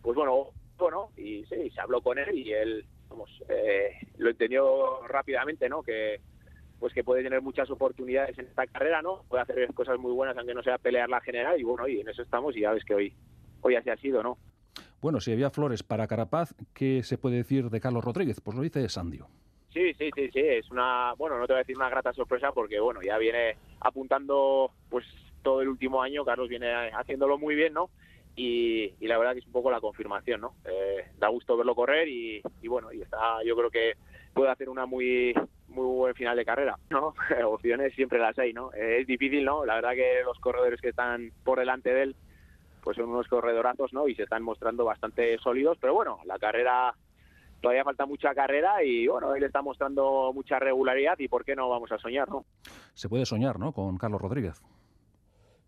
pues 0.02 0.16
bueno, 0.16 0.48
bueno, 0.78 1.10
y 1.16 1.44
sí, 1.44 1.70
se 1.70 1.80
habló 1.80 2.00
con 2.00 2.18
él 2.18 2.38
y 2.38 2.52
él, 2.52 2.86
vamos, 3.08 3.30
eh, 3.48 3.90
lo 4.16 4.30
entendió 4.30 5.06
rápidamente, 5.06 5.68
¿no? 5.68 5.82
Que 5.82 6.20
pues 6.80 6.94
que 6.94 7.04
puede 7.04 7.22
tener 7.22 7.42
muchas 7.42 7.70
oportunidades 7.70 8.36
en 8.38 8.46
esta 8.46 8.66
carrera, 8.66 9.02
¿no? 9.02 9.22
Puede 9.28 9.42
hacer 9.42 9.72
cosas 9.74 9.98
muy 9.98 10.12
buenas 10.12 10.36
aunque 10.36 10.54
no 10.54 10.62
sea 10.62 10.78
pelear 10.78 11.08
la 11.08 11.20
general 11.20 11.60
y 11.60 11.62
bueno, 11.62 11.86
y 11.86 12.00
en 12.00 12.08
eso 12.08 12.22
estamos 12.22 12.56
y 12.56 12.60
ya 12.60 12.72
ves 12.72 12.84
que 12.84 12.94
hoy, 12.94 13.14
hoy 13.60 13.76
así 13.76 13.90
ha 13.90 13.96
sido, 13.96 14.22
¿no? 14.22 14.38
Bueno, 15.00 15.20
si 15.20 15.32
había 15.32 15.50
flores 15.50 15.82
para 15.82 16.06
Carapaz, 16.06 16.54
¿qué 16.74 17.02
se 17.02 17.18
puede 17.18 17.36
decir 17.36 17.70
de 17.70 17.80
Carlos 17.80 18.04
Rodríguez? 18.04 18.40
Pues 18.40 18.56
lo 18.56 18.62
dice 18.62 18.88
Sandio. 18.88 19.28
Sí, 19.72 19.94
sí, 19.94 20.10
sí, 20.14 20.28
sí, 20.32 20.40
es 20.40 20.70
una, 20.70 21.14
bueno, 21.16 21.38
no 21.38 21.46
te 21.46 21.52
voy 21.52 21.58
a 21.58 21.62
decir 21.62 21.76
una 21.76 21.88
grata 21.88 22.12
sorpresa 22.12 22.50
porque, 22.52 22.80
bueno, 22.80 23.00
ya 23.02 23.16
viene 23.18 23.56
apuntando, 23.80 24.72
pues, 24.88 25.06
todo 25.42 25.62
el 25.62 25.68
último 25.68 26.02
año, 26.02 26.24
Carlos 26.24 26.48
viene 26.48 26.90
haciéndolo 26.90 27.38
muy 27.38 27.54
bien, 27.54 27.74
¿no? 27.74 27.88
Y, 28.34 28.92
la 29.00 29.16
verdad 29.16 29.32
que 29.32 29.40
es 29.40 29.46
un 29.46 29.52
poco 29.52 29.70
la 29.70 29.80
confirmación, 29.80 30.40
¿no? 30.40 30.54
Eh, 30.64 31.06
da 31.18 31.28
gusto 31.28 31.56
verlo 31.56 31.74
correr 31.74 32.08
y, 32.08 32.42
bueno, 32.66 32.92
y 32.92 33.00
está, 33.00 33.42
yo 33.44 33.56
creo 33.56 33.70
que 33.70 33.94
puede 34.34 34.50
hacer 34.50 34.68
una 34.68 34.86
muy 34.86 35.34
muy 35.68 35.86
buen 35.86 36.14
final 36.14 36.36
de 36.36 36.44
carrera, 36.44 36.76
¿no? 36.90 37.14
Opciones 37.46 37.94
siempre 37.94 38.18
las 38.18 38.38
hay, 38.38 38.52
¿no? 38.52 38.72
Es 38.72 39.06
difícil, 39.06 39.44
¿no? 39.44 39.64
La 39.64 39.76
verdad 39.76 39.92
que 39.92 40.22
los 40.24 40.38
corredores 40.38 40.80
que 40.80 40.88
están 40.88 41.32
por 41.44 41.58
delante 41.58 41.92
de 41.92 42.02
él, 42.02 42.16
pues 42.82 42.96
son 42.96 43.08
unos 43.08 43.28
corredorazos, 43.28 43.92
¿no? 43.92 44.08
Y 44.08 44.14
se 44.14 44.24
están 44.24 44.42
mostrando 44.42 44.84
bastante 44.84 45.38
sólidos, 45.38 45.78
pero 45.80 45.94
bueno, 45.94 46.18
la 46.24 46.38
carrera 46.38 46.94
todavía 47.60 47.84
falta 47.84 48.06
mucha 48.06 48.34
carrera 48.34 48.82
y 48.82 49.06
bueno, 49.06 49.34
él 49.34 49.42
está 49.42 49.62
mostrando 49.62 50.32
mucha 50.34 50.58
regularidad 50.58 51.18
y 51.18 51.28
por 51.28 51.44
qué 51.44 51.54
no 51.54 51.68
vamos 51.68 51.92
a 51.92 51.98
soñar, 51.98 52.28
¿no? 52.28 52.44
Se 52.94 53.08
puede 53.08 53.26
soñar, 53.26 53.58
¿no? 53.58 53.72
Con 53.72 53.96
Carlos 53.98 54.20
Rodríguez. 54.20 54.62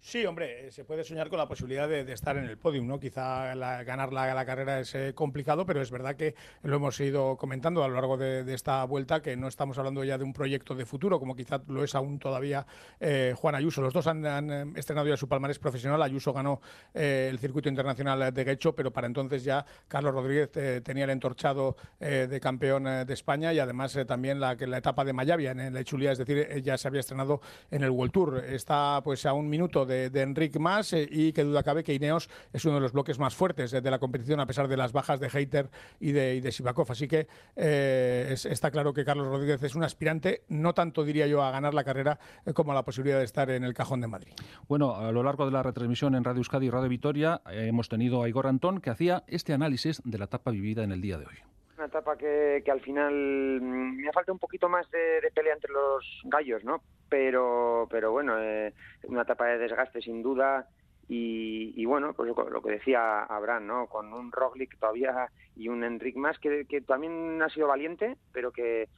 Sí, 0.04 0.26
hombre, 0.26 0.66
eh, 0.66 0.72
se 0.72 0.84
puede 0.84 1.04
soñar 1.04 1.28
con 1.28 1.38
la 1.38 1.46
posibilidad 1.46 1.88
de, 1.88 2.00
estar 2.12 2.36
en 2.36 2.46
el 2.46 2.58
podium, 2.58 2.88
¿no? 2.88 2.98
Quizá 2.98 3.54
ganar 3.84 4.12
la, 4.12 4.44
carrera 4.44 4.80
es 4.80 4.92
eh, 4.96 5.12
complicado, 5.14 5.64
pero 5.64 5.80
es 5.80 5.92
verdad 5.92 6.16
que 6.16 6.34
lo 6.64 6.74
hemos 6.74 6.98
ido 6.98 7.36
comentando 7.36 7.84
a 7.84 7.88
lo 7.88 7.94
largo 7.94 8.16
de, 8.16 8.52
esta 8.52 8.82
vuelta, 8.84 9.22
que 9.22 9.36
no 9.36 9.46
estamos 9.46 9.78
hablando 9.78 10.02
ya 10.02 10.18
de 10.18 10.24
un 10.24 10.32
proyecto 10.32 10.74
de 10.74 10.86
futuro, 10.86 11.20
como 11.20 11.36
quizá 11.36 11.62
lo 11.68 11.84
es 11.84 11.94
aún 11.94 12.18
todavía 12.18 12.66
eh, 12.98 13.32
Juan 13.36 13.54
Ayuso. 13.54 13.80
Los 13.80 13.94
dos 13.94 14.08
han, 14.08 14.76
estrenado 14.76 15.06
ya 15.06 15.16
su 15.16 15.28
palmarés 15.28 15.60
profesional. 15.60 16.02
Ayuso 16.02 16.32
ganó 16.32 16.60
el 16.92 17.38
circuito 17.38 17.68
internacional 17.68 18.34
de 18.34 18.44
Guecho, 18.44 18.74
pero 18.74 18.90
para 18.92 19.06
entonces 19.06 19.44
ya 19.44 19.64
Carlos 19.86 20.12
Rodríguez 20.12 20.50
tenía 20.82 21.04
el 21.04 21.10
entorchado 21.10 21.76
de 22.00 22.40
campeón 22.40 23.06
de 23.06 23.14
España 23.14 23.52
y 23.52 23.60
además 23.60 23.96
también 24.08 24.40
la, 24.40 24.56
la 24.56 24.78
etapa 24.78 25.04
de 25.04 25.12
Mayavia 25.12 25.52
en 25.52 25.72
la 25.72 25.80
Echulía, 25.80 26.10
es 26.10 26.18
decir, 26.18 26.60
ya 26.60 26.76
se 26.76 26.88
había 26.88 27.00
estrenado 27.00 27.40
en 27.70 27.84
el 27.84 27.90
World 27.90 28.12
Tour. 28.12 28.44
Está 28.44 29.00
pues 29.04 29.24
a 29.26 29.32
un 29.32 29.48
minuto 29.48 29.86
de 29.86 29.91
de, 30.10 30.22
Enric 30.22 30.58
Mas 30.58 30.92
eh, 30.92 31.08
y 31.10 31.32
que 31.32 31.44
duda 31.44 31.62
cabe 31.62 31.84
que 31.84 31.94
Ineos 31.94 32.28
es 32.52 32.64
uno 32.64 32.76
de 32.76 32.80
los 32.80 32.92
bloques 32.92 33.18
más 33.18 33.34
fuertes 33.34 33.70
de, 33.70 33.90
la 33.90 33.98
competición 33.98 34.40
a 34.40 34.46
pesar 34.46 34.68
de 34.68 34.76
las 34.76 34.92
bajas 34.92 35.20
de 35.20 35.28
Heiter 35.28 35.70
y 36.00 36.12
de, 36.12 36.36
y 36.36 36.40
de. 36.40 36.52
Así 36.88 37.08
que 37.08 37.26
eh, 37.56 38.34
está 38.34 38.70
claro 38.70 38.92
que 38.92 39.04
Carlos 39.04 39.26
Rodríguez 39.26 39.62
es 39.62 39.74
un 39.74 39.84
aspirante, 39.84 40.42
no 40.48 40.74
tanto 40.74 41.04
diría 41.04 41.26
yo 41.26 41.42
a 41.42 41.50
ganar 41.50 41.74
la 41.74 41.84
carrera 41.84 42.18
eh, 42.46 42.52
como 42.52 42.72
a 42.72 42.74
la 42.74 42.84
posibilidad 42.84 43.18
de 43.18 43.24
estar 43.24 43.50
en 43.50 43.64
el 43.64 43.74
cajón 43.74 44.00
de 44.00 44.08
Madrid. 44.08 44.32
Bueno, 44.68 44.94
a 44.94 45.12
lo 45.12 45.22
largo 45.22 45.46
de 45.46 45.52
la 45.52 45.62
retransmisión 45.62 46.14
en 46.14 46.24
Radio 46.24 46.38
Euskadi 46.38 46.66
y 46.66 46.70
Radio 46.70 46.88
Vitoria 46.88 47.42
hemos 47.50 47.88
tenido 47.88 48.22
a 48.22 48.28
Igor 48.28 48.46
Antón 48.46 48.80
que 48.80 48.90
hacía 48.90 49.24
este 49.26 49.52
análisis 49.52 50.00
de 50.04 50.18
la 50.18 50.24
etapa 50.24 50.50
vivida 50.50 50.84
en 50.84 50.92
el 50.92 51.00
día 51.00 51.18
de 51.18 51.26
hoy 51.26 51.36
una 51.76 51.86
etapa 51.86 52.16
que, 52.16 52.62
que, 52.64 52.70
al 52.70 52.80
final 52.80 53.60
mm, 53.60 53.96
me 53.96 54.12
falta 54.12 54.32
un 54.32 54.38
poquito 54.38 54.68
más 54.68 54.90
de, 54.90 55.30
pelea 55.34 55.54
entre 55.54 55.72
los 55.72 56.22
gallos, 56.24 56.64
¿no? 56.64 56.82
pero, 57.12 57.86
pero 57.90 58.10
bueno, 58.10 58.40
eh, 58.40 58.72
una 59.02 59.20
etapa 59.20 59.44
de 59.44 59.58
desgaste 59.58 60.00
sin 60.00 60.22
duda. 60.22 60.66
Y, 61.14 61.84
bueno, 61.84 62.14
pues 62.14 62.32
lo, 62.34 62.62
que 62.62 62.70
decía 62.70 63.24
Abraham, 63.24 63.66
¿no? 63.66 63.86
Con 63.86 64.14
un 64.14 64.32
Roglic 64.32 64.78
todavía 64.78 65.28
y 65.54 65.68
un 65.68 65.84
Enric 65.84 66.16
más 66.16 66.38
que, 66.38 66.64
que 66.64 66.80
también 66.80 67.42
ha 67.42 67.50
sido 67.50 67.68
valiente, 67.68 68.16
pero 68.32 68.50
que, 68.50 68.88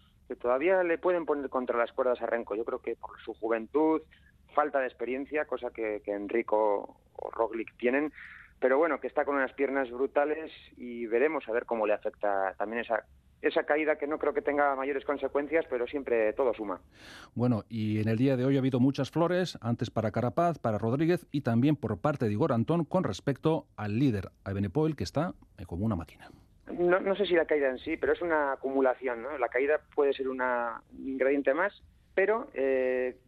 todavía 0.40 0.84
le 0.84 0.96
pueden 0.96 1.26
poner 1.26 1.50
contra 1.50 1.76
las 1.76 1.90
cuerdas 1.92 2.22
a 2.22 2.26
Renko. 2.26 2.54
Yo 2.54 2.64
creo 2.64 2.78
que 2.78 2.94
por 2.94 3.20
su 3.20 3.34
juventud, 3.34 4.00
falta 4.54 4.78
de 4.78 4.87
experiencia, 4.87 5.46
cosa 5.46 5.70
que, 5.70 6.02
que 6.04 6.12
Enrico 6.12 6.96
o 7.16 7.30
Roglic 7.32 7.76
tienen, 7.78 8.12
pero 8.60 8.78
bueno, 8.78 9.00
que 9.00 9.06
está 9.06 9.24
con 9.24 9.36
unas 9.36 9.52
piernas 9.52 9.90
brutales 9.90 10.50
y 10.76 11.06
veremos 11.06 11.48
a 11.48 11.52
ver 11.52 11.66
cómo 11.66 11.86
le 11.86 11.92
afecta 11.92 12.54
también 12.56 12.82
esa 12.82 13.04
esa 13.44 13.64
caída 13.64 13.96
que 13.96 14.06
no 14.06 14.18
creo 14.18 14.32
que 14.32 14.42
tenga 14.42 14.74
mayores 14.74 15.04
consecuencias, 15.04 15.66
pero 15.68 15.86
siempre 15.86 16.32
todo 16.32 16.54
suma. 16.54 16.80
Bueno, 17.34 17.64
y 17.68 18.00
en 18.00 18.08
el 18.08 18.16
día 18.16 18.36
de 18.36 18.44
hoy 18.44 18.56
ha 18.56 18.60
habido 18.60 18.80
muchas 18.80 19.10
flores, 19.10 19.58
antes 19.60 19.90
para 19.90 20.10
Carapaz, 20.10 20.58
para 20.58 20.78
Rodríguez 20.78 21.26
y 21.30 21.42
también 21.42 21.76
por 21.76 22.00
parte 22.00 22.24
de 22.26 22.32
Igor 22.32 22.52
Antón 22.52 22.84
con 22.84 23.04
respecto 23.04 23.66
al 23.76 23.98
líder, 23.98 24.30
a 24.44 24.52
Benepoel, 24.52 24.96
que 24.96 25.04
está 25.04 25.34
eh, 25.58 25.66
como 25.66 25.84
una 25.84 25.96
máquina. 25.96 26.30
No, 26.72 27.14
sé 27.14 27.26
si 27.26 27.34
la 27.34 27.44
caída 27.44 27.68
en 27.68 27.78
sí, 27.78 27.98
pero 27.98 28.14
es 28.14 28.22
una 28.22 28.52
acumulación, 28.52 29.22
¿no? 29.22 29.36
La 29.36 29.48
caída 29.48 29.80
puede 29.94 30.14
ser 30.14 30.28
un 30.28 30.42
ingrediente 30.98 31.52
más, 31.52 31.82
pero 32.14 32.48
eh, 32.54 33.18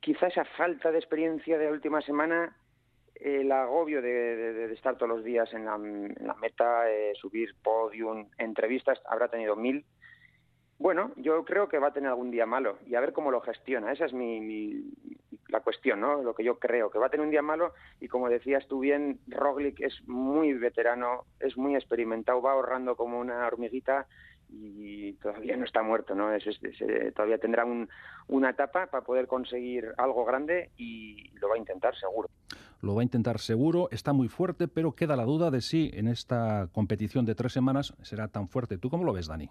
quizá 0.00 0.28
esa 0.28 0.44
falta 0.56 0.92
de 0.92 0.98
experiencia 0.98 1.58
de 1.58 1.64
la 1.64 1.72
última 1.72 2.00
semana 2.02 2.56
el 3.20 3.50
agobio 3.52 4.02
de, 4.02 4.72
estar 4.72 4.96
todos 4.96 5.08
los 5.08 5.24
días 5.24 5.52
en 5.54 5.64
la, 5.64 5.78
meta, 5.78 6.90
eh, 6.90 7.12
subir 7.14 7.54
podium, 7.62 8.28
entrevistas, 8.38 9.00
habrá 9.06 9.28
tenido 9.28 9.56
mil. 9.56 9.84
Bueno, 10.78 11.12
yo 11.16 11.44
creo 11.44 11.68
que 11.68 11.78
va 11.78 11.88
a 11.88 11.92
tener 11.92 12.10
algún 12.10 12.30
día 12.30 12.44
malo 12.44 12.78
y 12.86 12.94
a 12.94 13.00
ver 13.00 13.12
cómo 13.12 13.30
lo 13.30 13.40
gestiona. 13.40 13.92
Esa 13.92 14.04
es 14.04 14.12
mi, 14.12 14.92
la 15.48 15.60
cuestión, 15.60 16.00
¿no? 16.00 16.22
Lo 16.22 16.34
que 16.34 16.44
yo 16.44 16.58
creo, 16.58 16.90
que 16.90 16.98
va 16.98 17.06
a 17.06 17.10
tener 17.10 17.24
un 17.24 17.30
día 17.30 17.42
malo 17.42 17.72
y 18.00 18.08
como 18.08 18.28
decías 18.28 18.66
tú 18.66 18.80
bien, 18.80 19.18
Roglic 19.26 19.80
es 19.80 20.06
muy 20.06 20.52
veterano, 20.52 21.24
es 21.40 21.56
muy 21.56 21.74
experimentado, 21.74 22.42
va 22.42 22.52
ahorrando 22.52 22.94
como 22.94 23.18
una 23.18 23.46
hormiguita 23.46 24.06
y 24.48 25.14
todavía 25.14 25.56
no 25.56 25.64
está 25.64 25.82
muerto, 25.82 26.14
¿no? 26.14 26.32
Es, 26.32 26.44
todavía 27.14 27.38
tendrá 27.38 27.66
una 28.28 28.50
etapa 28.50 28.86
para 28.86 29.04
poder 29.04 29.26
conseguir 29.26 29.92
algo 29.96 30.24
grande 30.24 30.70
y 30.76 31.30
lo 31.38 31.48
va 31.48 31.54
a 31.54 31.58
intentar 31.58 31.96
seguro. 31.96 32.28
Lo 32.86 32.94
va 32.94 33.00
a 33.00 33.02
intentar 33.02 33.40
seguro, 33.40 33.88
está 33.90 34.12
muy 34.12 34.28
fuerte, 34.28 34.68
pero 34.68 34.94
queda 34.94 35.16
la 35.16 35.24
duda 35.24 35.50
de 35.50 35.60
si 35.60 35.90
en 35.94 36.06
esta 36.06 36.68
competición 36.70 37.26
de 37.26 37.34
tres 37.34 37.52
semanas 37.52 37.94
será 38.02 38.28
tan 38.28 38.46
fuerte. 38.46 38.78
¿Tú 38.78 38.90
cómo 38.90 39.02
lo 39.02 39.12
ves, 39.12 39.26
Dani? 39.26 39.50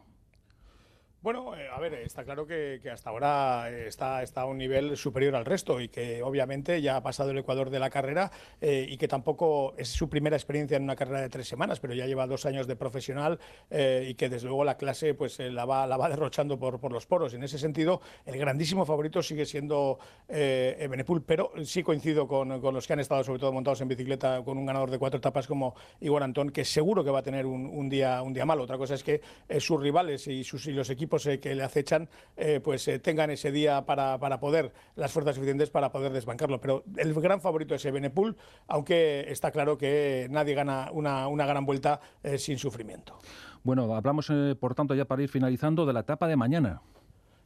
Bueno, 1.25 1.57
eh, 1.57 1.67
a 1.75 1.79
ver, 1.79 1.95
está 1.95 2.23
claro 2.23 2.45
que, 2.45 2.79
hasta 2.93 3.09
ahora 3.09 3.71
eh, 3.71 3.87
está, 3.87 4.21
está, 4.21 4.41
a 4.41 4.45
un 4.45 4.59
nivel 4.59 4.95
superior 4.95 5.35
al 5.35 5.43
resto 5.43 5.81
y 5.81 5.89
que 5.89 6.21
obviamente 6.21 6.79
ya 6.83 6.97
ha 6.97 7.01
pasado 7.01 7.31
el 7.31 7.37
Ecuador 7.39 7.71
de 7.71 7.79
la 7.79 7.89
carrera 7.89 8.31
eh, 8.61 8.85
y 8.87 8.95
que 8.97 9.07
tampoco 9.07 9.73
es 9.75 9.87
su 9.87 10.07
primera 10.07 10.35
experiencia 10.35 10.77
en 10.77 10.83
una 10.83 10.95
carrera 10.95 11.21
de 11.21 11.29
tres 11.29 11.47
semanas, 11.47 11.79
pero 11.79 11.95
ya 11.95 12.05
lleva 12.05 12.27
dos 12.27 12.45
años 12.45 12.67
de 12.67 12.75
profesional 12.75 13.39
y 13.71 14.13
que 14.13 14.29
desde 14.29 14.45
luego 14.45 14.63
la 14.63 14.77
clase 14.77 15.15
pues 15.15 15.39
la 15.39 15.65
va, 15.65 15.87
la 15.87 15.97
va 15.97 16.09
derrochando 16.09 16.59
por, 16.59 16.79
por 16.79 16.91
los 16.91 17.07
poros. 17.07 17.33
En 17.33 17.41
ese 17.41 17.57
sentido, 17.57 18.01
el 18.27 18.37
grandísimo 18.37 18.85
favorito 18.85 19.23
sigue 19.23 19.47
siendo 19.47 19.97
Benepul, 20.27 21.23
pero 21.23 21.53
sí 21.63 21.81
coincido 21.81 22.27
con, 22.27 22.61
con, 22.61 22.75
los 22.75 22.85
que 22.85 22.93
han 22.93 22.99
estado 22.99 23.23
sobre 23.23 23.39
todo 23.39 23.51
montados 23.51 23.81
en 23.81 23.87
bicicleta 23.87 24.43
con 24.43 24.59
un 24.59 24.67
ganador 24.67 24.91
de 24.91 24.99
cuatro 24.99 25.17
etapas 25.17 25.47
como 25.47 25.73
Igor 26.01 26.21
Antón, 26.21 26.51
que 26.51 26.63
seguro 26.63 27.03
que 27.03 27.09
va 27.09 27.19
a 27.19 27.23
tener 27.23 27.47
un, 27.47 27.65
un 27.65 27.89
día, 27.89 28.21
un 28.21 28.33
día 28.33 28.45
malo. 28.45 28.61
Otra 28.61 28.77
cosa 28.77 28.93
es 28.93 29.03
que 29.03 29.21
sus 29.59 29.81
rivales 29.81 30.27
y, 30.27 30.43
sus, 30.43 30.67
y 30.67 30.71
los 30.71 30.91
equipos 30.91 31.14
eh, 31.25 31.39
que 31.39 31.55
le 31.55 31.63
acechan 31.63 32.09
eh, 32.35 32.59
pues 32.63 32.87
eh, 32.87 32.99
tengan 32.99 33.29
ese 33.29 33.51
día 33.51 33.85
para, 33.85 34.19
para, 34.19 34.39
poder, 34.39 34.73
las 34.95 35.11
fuerzas 35.11 35.35
suficientes 35.35 35.69
para 35.69 35.91
poder 35.91 36.11
desbancarlo. 36.11 36.59
Pero 36.59 36.83
el 36.97 37.13
gran 37.13 37.39
favorito 37.41 37.75
es 37.75 37.85
Ebenepul, 37.85 38.35
aunque 38.67 39.25
está 39.29 39.51
claro 39.51 39.77
que 39.77 40.27
nadie 40.29 40.53
gana 40.53 40.89
una, 40.91 41.27
una 41.27 41.45
gran 41.45 41.65
vuelta 41.65 42.01
sin 42.37 42.57
sufrimiento. 42.57 43.17
Bueno, 43.63 43.95
hablamos 43.95 44.31
por 44.59 44.75
tanto 44.75 44.93
ya 44.93 45.05
para 45.05 45.23
ir 45.23 45.29
finalizando 45.29 45.85
de 45.85 45.93
la 45.93 46.01
etapa 46.01 46.27
de 46.27 46.35
mañana. 46.35 46.81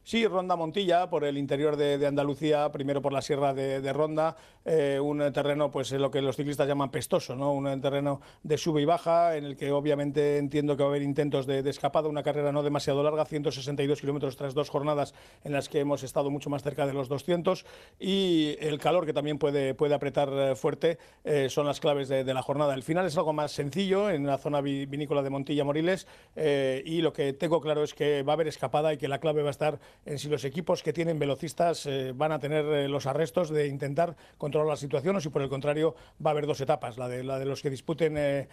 Sí, 0.02 0.26
Ronda 0.26 0.56
Montilla, 0.56 1.10
por 1.10 1.24
el 1.24 1.36
interior 1.36 1.76
de, 1.76 2.04
Andalucía, 2.06 2.72
primero 2.72 3.02
por 3.02 3.12
la 3.12 3.20
sierra 3.20 3.52
de, 3.52 3.92
Ronda, 3.92 4.34
eh, 4.64 4.98
un 4.98 5.18
terreno, 5.32 5.70
pues 5.70 5.92
lo 5.92 6.10
que 6.10 6.22
los 6.22 6.36
ciclistas 6.36 6.66
llaman 6.66 6.90
pestoso, 6.90 7.36
¿no? 7.36 7.52
Un 7.52 7.80
terreno 7.80 8.20
de 8.42 8.56
sube 8.56 8.80
y 8.80 8.86
baja, 8.86 9.36
en 9.36 9.44
el 9.44 9.56
que 9.56 9.70
obviamente 9.72 10.38
entiendo 10.38 10.76
que 10.76 10.82
va 10.82 10.88
a 10.88 10.92
haber 10.92 11.02
intentos 11.02 11.46
de, 11.46 11.68
escapada, 11.68 12.08
una 12.08 12.22
carrera 12.22 12.50
no 12.50 12.62
demasiado 12.62 13.02
larga, 13.02 13.24
162 13.26 14.00
kilómetros 14.00 14.36
tras 14.36 14.54
dos 14.54 14.70
jornadas 14.70 15.14
en 15.44 15.52
las 15.52 15.68
que 15.68 15.80
hemos 15.80 16.02
estado 16.02 16.30
mucho 16.30 16.48
más 16.48 16.62
cerca 16.62 16.86
de 16.86 16.94
los 16.94 17.08
200, 17.08 17.66
y 18.00 18.56
el 18.58 18.78
calor 18.78 19.04
que 19.04 19.12
también 19.12 19.38
puede, 19.38 19.74
puede 19.74 19.94
apretar 19.94 20.30
eh, 20.32 20.56
fuerte 20.56 20.98
eh, 21.24 21.48
son 21.50 21.66
las 21.66 21.78
claves 21.78 22.08
de, 22.08 22.24
la 22.24 22.42
jornada. 22.42 22.74
El 22.74 22.82
final 22.82 23.06
es 23.06 23.16
algo 23.18 23.32
más 23.32 23.52
sencillo 23.52 24.08
en 24.08 24.26
la 24.26 24.38
zona 24.38 24.60
vinícola 24.60 25.22
de 25.22 25.30
Montilla 25.30 25.64
Moriles, 25.64 26.06
y 26.36 27.02
lo 27.02 27.12
que 27.12 27.32
tengo 27.34 27.60
claro 27.60 27.82
es 27.82 27.92
que 27.92 28.22
va 28.22 28.32
a 28.32 28.34
haber 28.34 28.48
escapada 28.48 28.92
y 28.94 28.96
que 28.96 29.08
la 29.08 29.18
clave 29.18 29.42
va 29.42 29.48
a 29.48 29.50
estar 29.50 29.78
en 30.04 30.18
si 30.18 30.28
los 30.28 30.44
equipos 30.44 30.82
que 30.82 30.92
tienen 30.92 31.18
velocistas 31.18 31.86
eh, 31.86 32.12
van 32.14 32.32
a 32.32 32.38
tener 32.38 32.64
eh, 32.66 32.88
los 32.88 33.06
arrestos 33.06 33.50
de 33.50 33.66
intentar 33.66 34.16
controlar 34.38 34.68
la 34.68 34.76
situación 34.76 35.16
o 35.16 35.20
si 35.20 35.28
por 35.28 35.42
el 35.42 35.48
contrario 35.48 35.94
va 36.24 36.30
a 36.30 36.32
haber 36.32 36.46
dos 36.46 36.60
etapas, 36.60 36.98
la 36.98 37.08
de, 37.08 37.22
la 37.22 37.38
de 37.38 37.44
los 37.44 37.62
que 37.62 37.70
disputen 37.70 38.14
eh, 38.16 38.48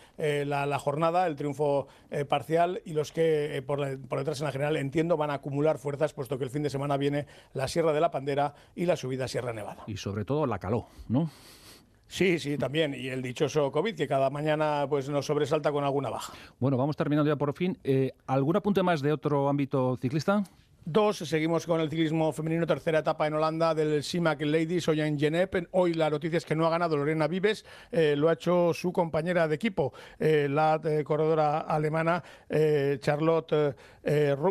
la, 0.45 0.79
jornada, 0.79 1.27
el 1.27 1.35
triunfo 1.35 1.87
parcial 2.29 2.81
y 2.85 2.93
los 2.93 3.11
que 3.11 3.63
por, 3.65 3.99
por, 4.07 4.19
detrás 4.19 4.39
en 4.39 4.45
la 4.45 4.51
general 4.51 4.77
entiendo 4.77 5.17
van 5.17 5.31
a 5.31 5.35
acumular 5.35 5.77
fuerzas 5.77 6.13
puesto 6.13 6.37
que 6.37 6.43
el 6.43 6.49
fin 6.49 6.63
de 6.63 6.69
semana 6.69 6.97
viene 6.97 7.25
la 7.53 7.67
Sierra 7.67 7.93
de 7.93 8.01
la 8.01 8.11
Pandera 8.11 8.53
y 8.75 8.85
la 8.85 8.95
subida 8.95 9.27
Sierra 9.27 9.53
Nevada. 9.53 9.83
Y 9.87 9.97
sobre 9.97 10.25
todo 10.25 10.45
la 10.45 10.59
caló, 10.59 10.87
¿no? 11.07 11.31
Sí, 12.07 12.39
sí, 12.39 12.57
también. 12.57 12.93
Y 12.93 13.09
el 13.09 13.21
dichoso 13.21 13.71
COVID, 13.71 13.95
que 13.95 14.07
cada 14.07 14.29
mañana 14.29 14.85
pues 14.87 15.09
nos 15.09 15.25
sobresalta 15.25 15.71
con 15.71 15.83
alguna 15.83 16.09
baja. 16.09 16.33
Bueno, 16.59 16.77
vamos 16.77 16.95
terminando 16.95 17.29
ya 17.29 17.35
por 17.35 17.53
fin. 17.53 17.77
¿Algún 18.27 18.55
apunte 18.55 18.81
más 18.81 19.01
de 19.01 19.11
otro 19.11 19.49
ámbito 19.49 19.97
ciclista? 19.97 20.43
Dos, 20.89 21.17
seguimos 21.17 21.65
con 21.65 21.81
el 21.81 21.89
ciclismo 21.89 22.31
femenino, 22.31 22.65
tercera 22.65 22.99
etapa 22.99 23.27
en 23.27 23.33
Holanda 23.33 23.75
del 23.75 24.01
Simac 24.01 24.39
Ladies, 24.39 24.87
hoy 24.87 25.01
en 25.01 25.19
Genep. 25.19 25.67
Hoy 25.71 25.93
la 25.93 26.09
noticia 26.09 26.37
es 26.37 26.45
que 26.45 26.55
no 26.55 26.65
ha 26.65 26.69
ganado 26.69 26.95
Lorena 26.95 27.27
Vives, 27.27 27.65
eh, 27.91 28.15
lo 28.15 28.29
ha 28.29 28.33
hecho 28.35 28.73
su 28.73 28.93
compañera 28.93 29.49
de 29.49 29.55
equipo, 29.55 29.91
eh, 30.17 30.47
la 30.49 30.79
eh, 30.85 31.03
corredora 31.03 31.59
alemana 31.59 32.23
Charlotte 32.99 33.75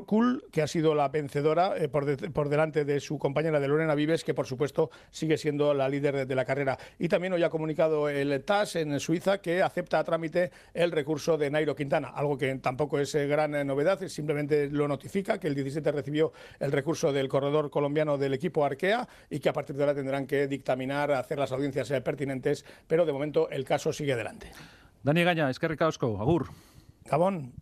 Kuhl, 0.04 0.44
que 0.52 0.60
ha 0.60 0.66
sido 0.66 0.94
la 0.94 1.08
vencedora 1.08 1.72
por, 1.90 2.30
por, 2.30 2.50
delante 2.50 2.84
de 2.84 3.00
su 3.00 3.18
compañera 3.18 3.58
de 3.58 3.68
Lorena 3.68 3.94
Vives, 3.94 4.22
que 4.22 4.34
por 4.34 4.46
supuesto 4.46 4.90
sigue 5.10 5.38
siendo 5.38 5.72
la 5.72 5.88
líder 5.88 6.26
de, 6.26 6.34
la 6.34 6.44
carrera. 6.44 6.76
Y 6.98 7.08
también 7.08 7.32
hoy 7.32 7.44
ha 7.44 7.48
comunicado 7.48 8.10
el 8.10 8.44
TAS 8.44 8.76
en 8.76 9.00
Suiza 9.00 9.38
que 9.38 9.62
acepta 9.62 9.98
a 9.98 10.04
trámite 10.04 10.50
el 10.74 10.92
recurso 10.92 11.38
de 11.38 11.50
Nairo 11.50 11.74
Quintana, 11.74 12.08
algo 12.08 12.36
que 12.36 12.54
tampoco 12.56 12.98
es 12.98 13.14
gran 13.14 13.66
novedad, 13.66 14.06
simplemente 14.08 14.68
lo 14.68 14.86
notifica 14.86 15.40
que 15.40 15.46
el 15.46 15.54
17 15.54 15.90
recibió 15.90 16.25
el 16.58 16.72
recurso 16.72 17.12
del 17.12 17.28
corredor 17.28 17.70
colombiano 17.70 18.18
del 18.18 18.34
equipo 18.34 18.64
Arkea 18.64 19.08
y 19.30 19.40
que 19.40 19.48
a 19.48 19.52
partir 19.52 19.76
de 19.76 19.82
ahora 19.82 19.94
tendrán 19.94 20.26
que 20.26 20.46
dictaminar, 20.46 21.12
hacer 21.12 21.38
las 21.38 21.52
audiencias 21.52 21.90
eh, 21.90 22.00
pertinentes, 22.00 22.64
pero 22.86 23.04
de 23.04 23.12
momento 23.12 23.48
el 23.50 23.64
caso 23.64 23.92
sigue 23.92 24.12
adelante. 24.12 24.52
Dani 25.02 25.24
Gaña, 25.24 25.50
es 25.50 25.58
que 25.58 25.68
ricasco, 25.68 26.20
agur. 26.20 26.48
Gabón. 27.04 27.52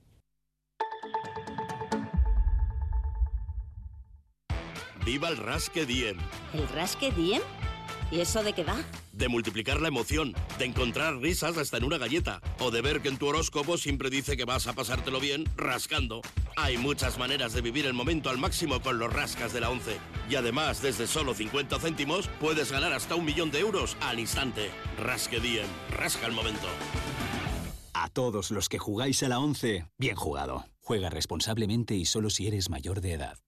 ¡Viva 5.05 5.29
el 5.29 5.37
Rasque 5.37 5.85
Diem! 5.85 6.16
¿El 6.55 6.66
Rasque 6.68 7.11
Diem? 7.11 7.42
¿Y 8.11 8.20
eso 8.20 8.42
de 8.42 8.55
qué 8.55 8.64
va? 8.64 8.77
De 9.12 9.29
multiplicar 9.29 9.81
la 9.81 9.88
emoción, 9.88 10.35
de 10.59 10.64
encontrar 10.64 11.18
risas 11.18 11.59
hasta 11.59 11.77
en 11.77 11.85
una 11.85 11.98
galleta, 11.98 12.40
o 12.59 12.70
de 12.70 12.81
ver 12.81 13.00
que 13.03 13.09
en 13.09 13.18
tu 13.18 13.27
horóscopo 13.27 13.77
siempre 13.77 14.09
dice 14.09 14.37
que 14.37 14.44
vas 14.44 14.66
a 14.66 14.72
pasártelo 14.72 15.20
bien 15.20 15.44
rascando. 15.57 16.22
Hay 16.57 16.79
muchas 16.79 17.19
maneras 17.19 17.53
de 17.53 17.61
vivir 17.61 17.87
el 17.87 17.95
momento 17.95 18.31
al 18.31 18.38
máximo 18.38 18.81
con 18.81 18.99
los 18.99 19.12
rascas 19.12 19.53
de 19.53 19.61
la 19.61 19.71
11. 19.71 19.99
Y 20.31 20.37
además, 20.37 20.81
desde 20.81 21.07
solo 21.07 21.35
50 21.35 21.79
céntimos, 21.81 22.29
puedes 22.40 22.71
ganar 22.71 22.93
hasta 22.93 23.17
un 23.17 23.25
millón 23.25 23.51
de 23.51 23.59
euros 23.61 23.97
al 24.01 24.21
instante. 24.21 24.71
Rasque 24.99 25.40
Diem, 25.40 25.67
rasca 25.90 26.27
el 26.27 26.33
momento. 26.33 26.69
A 27.93 28.09
todos 28.09 28.51
los 28.51 28.69
que 28.69 28.79
jugáis 28.79 29.23
a 29.23 29.29
la 29.29 29.40
11, 29.40 29.87
bien 29.99 30.17
jugado. 30.17 30.67
Juega 30.81 31.11
responsablemente 31.11 31.95
y 31.95 32.05
solo 32.05 32.31
si 32.31 32.47
eres 32.47 32.71
mayor 32.71 33.01
de 33.01 33.12
edad. 33.12 33.38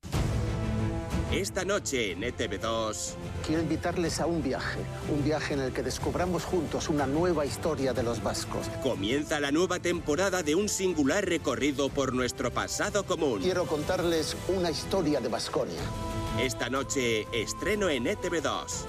Esta 1.36 1.66
noche 1.66 2.12
en 2.12 2.22
ETV2. 2.22 3.12
Quiero 3.46 3.60
invitarles 3.60 4.20
a 4.20 4.26
un 4.26 4.42
viaje, 4.42 4.78
un 5.12 5.22
viaje 5.22 5.52
en 5.52 5.60
el 5.60 5.70
que 5.70 5.82
descubramos 5.82 6.44
juntos 6.44 6.88
una 6.88 7.06
nueva 7.06 7.44
historia 7.44 7.92
de 7.92 8.02
los 8.02 8.22
vascos. 8.22 8.68
Comienza 8.82 9.38
la 9.38 9.52
nueva 9.52 9.78
temporada 9.78 10.42
de 10.42 10.54
un 10.54 10.70
singular 10.70 11.26
recorrido 11.26 11.90
por 11.90 12.14
nuestro 12.14 12.50
pasado 12.50 13.04
común. 13.04 13.40
Quiero 13.42 13.66
contarles 13.66 14.34
una 14.48 14.70
historia 14.70 15.20
de 15.20 15.28
Vasconia. 15.28 15.82
Esta 16.40 16.70
noche 16.70 17.26
estreno 17.34 17.90
en 17.90 18.06
ETV2. 18.06 18.86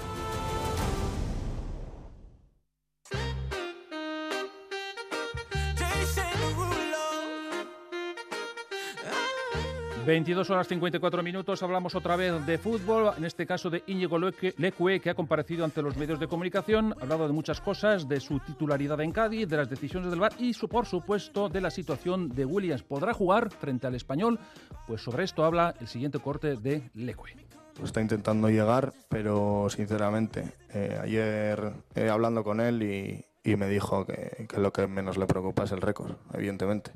22 10.08 10.48
horas 10.48 10.66
54 10.68 11.22
minutos, 11.22 11.62
hablamos 11.62 11.94
otra 11.94 12.16
vez 12.16 12.46
de 12.46 12.56
fútbol, 12.56 13.12
en 13.18 13.26
este 13.26 13.44
caso 13.44 13.68
de 13.68 13.82
Íñigo 13.88 14.18
Lecue, 14.18 15.00
que 15.00 15.10
ha 15.10 15.14
comparecido 15.14 15.66
ante 15.66 15.82
los 15.82 15.98
medios 15.98 16.18
de 16.18 16.26
comunicación, 16.26 16.94
ha 16.98 17.02
hablado 17.02 17.26
de 17.26 17.34
muchas 17.34 17.60
cosas, 17.60 18.08
de 18.08 18.18
su 18.18 18.40
titularidad 18.40 18.98
en 19.02 19.12
Cádiz, 19.12 19.46
de 19.46 19.58
las 19.58 19.68
decisiones 19.68 20.08
del 20.08 20.18
VAR 20.18 20.32
y, 20.38 20.54
por 20.66 20.86
supuesto, 20.86 21.50
de 21.50 21.60
la 21.60 21.70
situación 21.70 22.30
de 22.30 22.46
Williams. 22.46 22.84
¿Podrá 22.84 23.12
jugar 23.12 23.50
frente 23.50 23.86
al 23.86 23.96
español? 23.96 24.40
Pues 24.86 25.02
sobre 25.02 25.24
esto 25.24 25.44
habla 25.44 25.74
el 25.78 25.88
siguiente 25.88 26.18
corte 26.20 26.56
de 26.56 26.88
Lecue. 26.94 27.36
Está 27.84 28.00
intentando 28.00 28.48
llegar, 28.48 28.94
pero 29.10 29.66
sinceramente, 29.68 30.54
eh, 30.72 30.98
ayer 31.02 31.70
eh, 31.94 32.08
hablando 32.08 32.42
con 32.42 32.62
él 32.62 32.82
y, 32.82 33.56
me 33.56 33.68
dijo 33.68 34.06
que, 34.06 34.46
que 34.48 34.58
lo 34.58 34.72
que 34.72 34.86
menos 34.86 35.18
le 35.18 35.26
preocupa 35.26 35.64
es 35.64 35.72
el 35.72 35.82
récord, 35.82 36.12
evidentemente. 36.32 36.92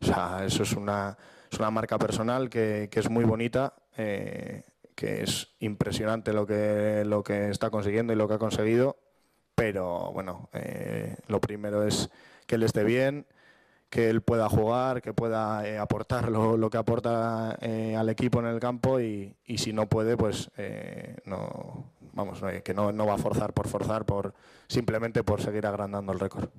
O 0.00 0.04
sea, 0.04 0.44
eso 0.44 0.62
es 0.62 0.72
una 0.74 1.16
es 1.56 1.60
una 1.60 1.70
marca 1.70 1.98
personal 1.98 2.50
que, 2.50 2.90
es 2.92 3.08
muy 3.08 3.24
bonita, 3.24 3.72
eh, 3.96 4.62
que 4.94 5.22
es 5.22 5.54
impresionante 5.60 6.34
lo 6.34 6.46
que, 6.46 7.02
lo 7.06 7.24
que 7.24 7.48
está 7.48 7.70
consiguiendo 7.70 8.12
y 8.12 8.16
lo 8.16 8.28
que 8.28 8.34
ha 8.34 8.38
conseguido, 8.38 8.98
pero 9.54 10.12
bueno, 10.12 10.50
eh, 10.52 11.16
lo 11.28 11.40
primero 11.40 11.86
es 11.86 12.10
que 12.46 12.56
él 12.56 12.62
esté 12.62 12.84
bien, 12.84 13.24
que 13.88 14.10
él 14.10 14.20
pueda 14.20 14.50
jugar, 14.50 15.00
que 15.00 15.14
pueda 15.14 15.66
eh, 15.66 15.78
aportar 15.78 16.30
lo, 16.30 16.68
que 16.68 16.76
aporta 16.76 17.52
al 17.52 18.08
equipo 18.10 18.40
en 18.40 18.46
el 18.48 18.60
campo 18.60 19.00
y, 19.00 19.34
y 19.46 19.56
si 19.56 19.72
no 19.72 19.88
puede, 19.88 20.14
pues 20.18 20.50
no, 21.24 21.90
vamos, 22.12 22.42
que 22.62 22.74
no, 22.74 22.92
no 22.92 23.06
va 23.06 23.14
a 23.14 23.18
forzar 23.18 23.54
por 23.54 23.66
forzar, 23.66 24.04
por 24.04 24.34
simplemente 24.68 25.24
por 25.24 25.40
seguir 25.40 25.66
agrandando 25.66 26.12
el 26.12 26.20
récord. 26.20 26.50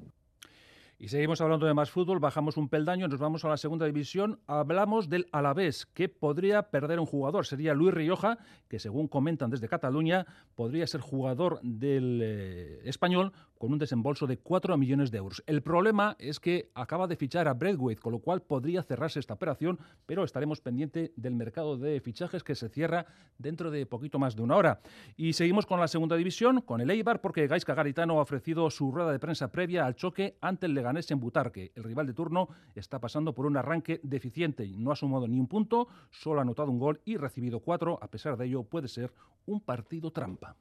Y 1.00 1.10
seguimos 1.10 1.42
hablando 1.42 1.68
de 1.68 1.76
más 1.76 1.92
fútbol, 1.92 2.18
bajamos 2.18 2.58
un 2.58 2.70
peldaño, 2.70 3.08
nos 3.08 3.20
vamos 3.20 3.46
a 3.46 3.50
la 3.50 3.58
segunda 3.58 3.86
división, 3.86 4.40
hablamos 4.48 5.10
del 5.10 5.28
Alavés, 5.32 5.86
que 5.86 6.10
podría 6.10 6.72
perder 6.72 7.00
un 7.00 7.06
jugador, 7.06 7.46
sería 7.46 7.76
Luis 7.76 7.94
Rioja, 7.94 8.40
que 8.68 8.80
según 8.80 9.08
comentan 9.08 9.52
desde 9.52 9.68
Cataluña, 9.68 10.26
podría 10.56 10.88
ser 10.88 11.02
jugador 11.02 11.60
del 11.62 12.22
eh, 12.24 12.82
español 12.84 13.32
con 13.60 13.72
un 13.74 13.80
desembolso 13.80 14.26
de 14.26 14.38
4 14.38 14.76
millones 14.78 15.12
de 15.12 15.20
euros. 15.20 15.44
El 15.46 15.62
problema 15.62 16.16
es 16.20 16.40
que 16.40 16.72
acaba 16.74 17.08
de 17.08 17.16
fichar 17.16 17.48
a 17.48 17.54
Braithwaite, 17.54 18.02
con 18.02 18.14
lo 18.14 18.20
cual 18.20 18.42
podría 18.42 18.82
cerrarse 18.82 19.20
esta 19.20 19.36
operación, 19.36 19.80
pero 20.08 20.24
estaremos 20.24 20.62
pendiente 20.62 21.14
del 21.16 21.36
mercado 21.36 21.78
de 21.78 22.00
fichajes 22.02 22.44
que 22.44 22.56
se 22.56 22.70
cierra 22.70 23.06
dentro 23.38 23.70
de 23.70 23.86
poquito 23.86 24.18
más 24.20 24.36
de 24.36 24.42
una 24.42 24.56
hora. 24.56 24.82
Y 25.16 25.34
seguimos 25.34 25.66
con 25.68 25.80
la 25.80 25.88
segunda 25.88 26.16
división, 26.16 26.62
con 26.62 26.82
el 26.82 26.90
Eibar, 26.90 27.22
porque 27.22 27.48
Gaisca 27.48 27.76
Garitano 27.76 28.20
ha 28.20 28.24
ofrecido 28.24 28.70
su 28.72 28.92
rueda 28.92 29.12
de 29.12 29.20
prensa 29.20 29.52
previa 29.52 29.86
al 29.86 29.96
choque 29.96 30.38
ante 30.42 30.66
el 30.66 30.74
Leganés 30.74 30.87
en 30.96 31.20
Butarque. 31.20 31.72
El 31.76 31.84
rival 31.84 32.08
de 32.08 32.14
turno 32.14 32.48
está 32.76 33.00
pasando 33.00 33.34
por 33.34 33.46
un 33.46 33.58
arranque 33.58 34.00
deficiente 34.04 34.66
no 34.78 34.92
ha 34.92 34.96
sumado 34.96 35.28
ni 35.28 35.40
un 35.40 35.48
punto, 35.48 35.88
solo 36.12 36.40
ha 36.40 36.44
anotado 36.44 36.72
un 36.72 36.80
gol 36.80 37.02
y 37.06 37.18
recibido 37.18 37.60
cuatro. 37.60 38.00
A 38.02 38.08
pesar 38.08 38.38
de 38.38 38.46
ello, 38.46 38.64
puede 38.64 38.88
ser 38.88 39.12
un 39.46 39.60
partido 39.60 40.12
trampa. 40.12 40.56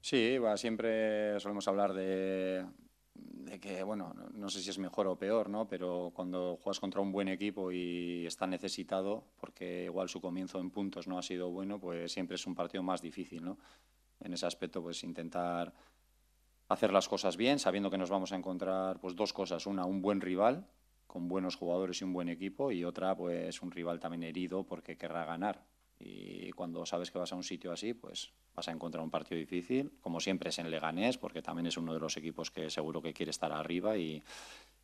Sí, 0.00 0.38
va, 0.38 0.56
siempre 0.56 1.38
solemos 1.40 1.68
hablar 1.68 1.92
de, 1.92 2.64
que, 3.60 3.82
bueno, 3.82 4.14
no 4.34 4.48
sé 4.48 4.60
si 4.60 4.70
es 4.70 4.78
mejor 4.78 5.06
o 5.06 5.16
peor, 5.16 5.48
¿no? 5.48 5.68
Pero 5.68 6.12
cuando 6.14 6.56
juegas 6.56 6.80
contra 6.80 7.00
un 7.00 7.12
buen 7.12 7.28
equipo 7.28 7.70
y 7.72 8.26
está 8.26 8.46
necesitado, 8.46 9.24
porque 9.40 9.84
igual 9.84 10.08
su 10.08 10.20
comienzo 10.20 10.60
en 10.60 10.70
puntos 10.70 11.06
no 11.08 11.18
ha 11.18 11.22
sido 11.22 11.50
bueno, 11.50 11.78
pues 11.78 12.12
siempre 12.12 12.36
es 12.36 12.46
un 12.46 12.54
partido 12.54 12.82
más 12.82 13.02
difícil, 13.02 13.44
¿no? 13.44 13.58
En 14.20 14.32
ese 14.32 14.46
aspecto, 14.46 14.82
pues 14.82 15.04
intentar 15.04 15.72
hacer 16.68 16.92
las 16.92 17.08
cosas 17.08 17.36
bien, 17.36 17.58
sabiendo 17.58 17.90
que 17.90 17.98
nos 17.98 18.10
vamos 18.10 18.32
a 18.32 18.36
encontrar 18.36 19.00
pues 19.00 19.16
dos 19.16 19.32
cosas. 19.32 19.66
Una, 19.66 19.84
un 19.84 20.02
buen 20.02 20.20
rival, 20.20 20.66
con 21.06 21.28
buenos 21.28 21.56
jugadores 21.56 22.00
y 22.00 22.04
un 22.04 22.12
buen 22.12 22.28
equipo, 22.28 22.70
y 22.70 22.84
otra, 22.84 23.16
pues 23.16 23.62
un 23.62 23.70
rival 23.70 23.98
también 23.98 24.22
herido 24.22 24.64
porque 24.64 24.96
querrá 24.96 25.24
ganar. 25.24 25.64
Y 25.98 26.50
cuando 26.52 26.86
sabes 26.86 27.10
que 27.10 27.18
vas 27.18 27.32
a 27.32 27.36
un 27.36 27.42
sitio 27.42 27.72
así, 27.72 27.92
pues 27.94 28.32
vas 28.54 28.68
a 28.68 28.72
encontrar 28.72 29.02
un 29.02 29.10
partido 29.10 29.38
difícil, 29.38 29.92
como 30.00 30.20
siempre 30.20 30.50
es 30.50 30.58
en 30.58 30.70
Leganés, 30.70 31.18
porque 31.18 31.42
también 31.42 31.66
es 31.66 31.76
uno 31.76 31.92
de 31.92 32.00
los 32.00 32.16
equipos 32.16 32.50
que 32.50 32.70
seguro 32.70 33.02
que 33.02 33.12
quiere 33.12 33.30
estar 33.30 33.52
arriba 33.52 33.96
y 33.96 34.22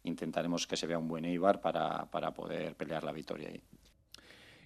intentaremos 0.02 0.66
que 0.66 0.76
se 0.76 0.86
vea 0.86 0.98
un 0.98 1.08
buen 1.08 1.24
Eibar 1.24 1.60
para, 1.60 2.10
para 2.10 2.32
poder 2.32 2.74
pelear 2.74 3.04
la 3.04 3.12
victoria 3.12 3.48
ahí. 3.48 3.62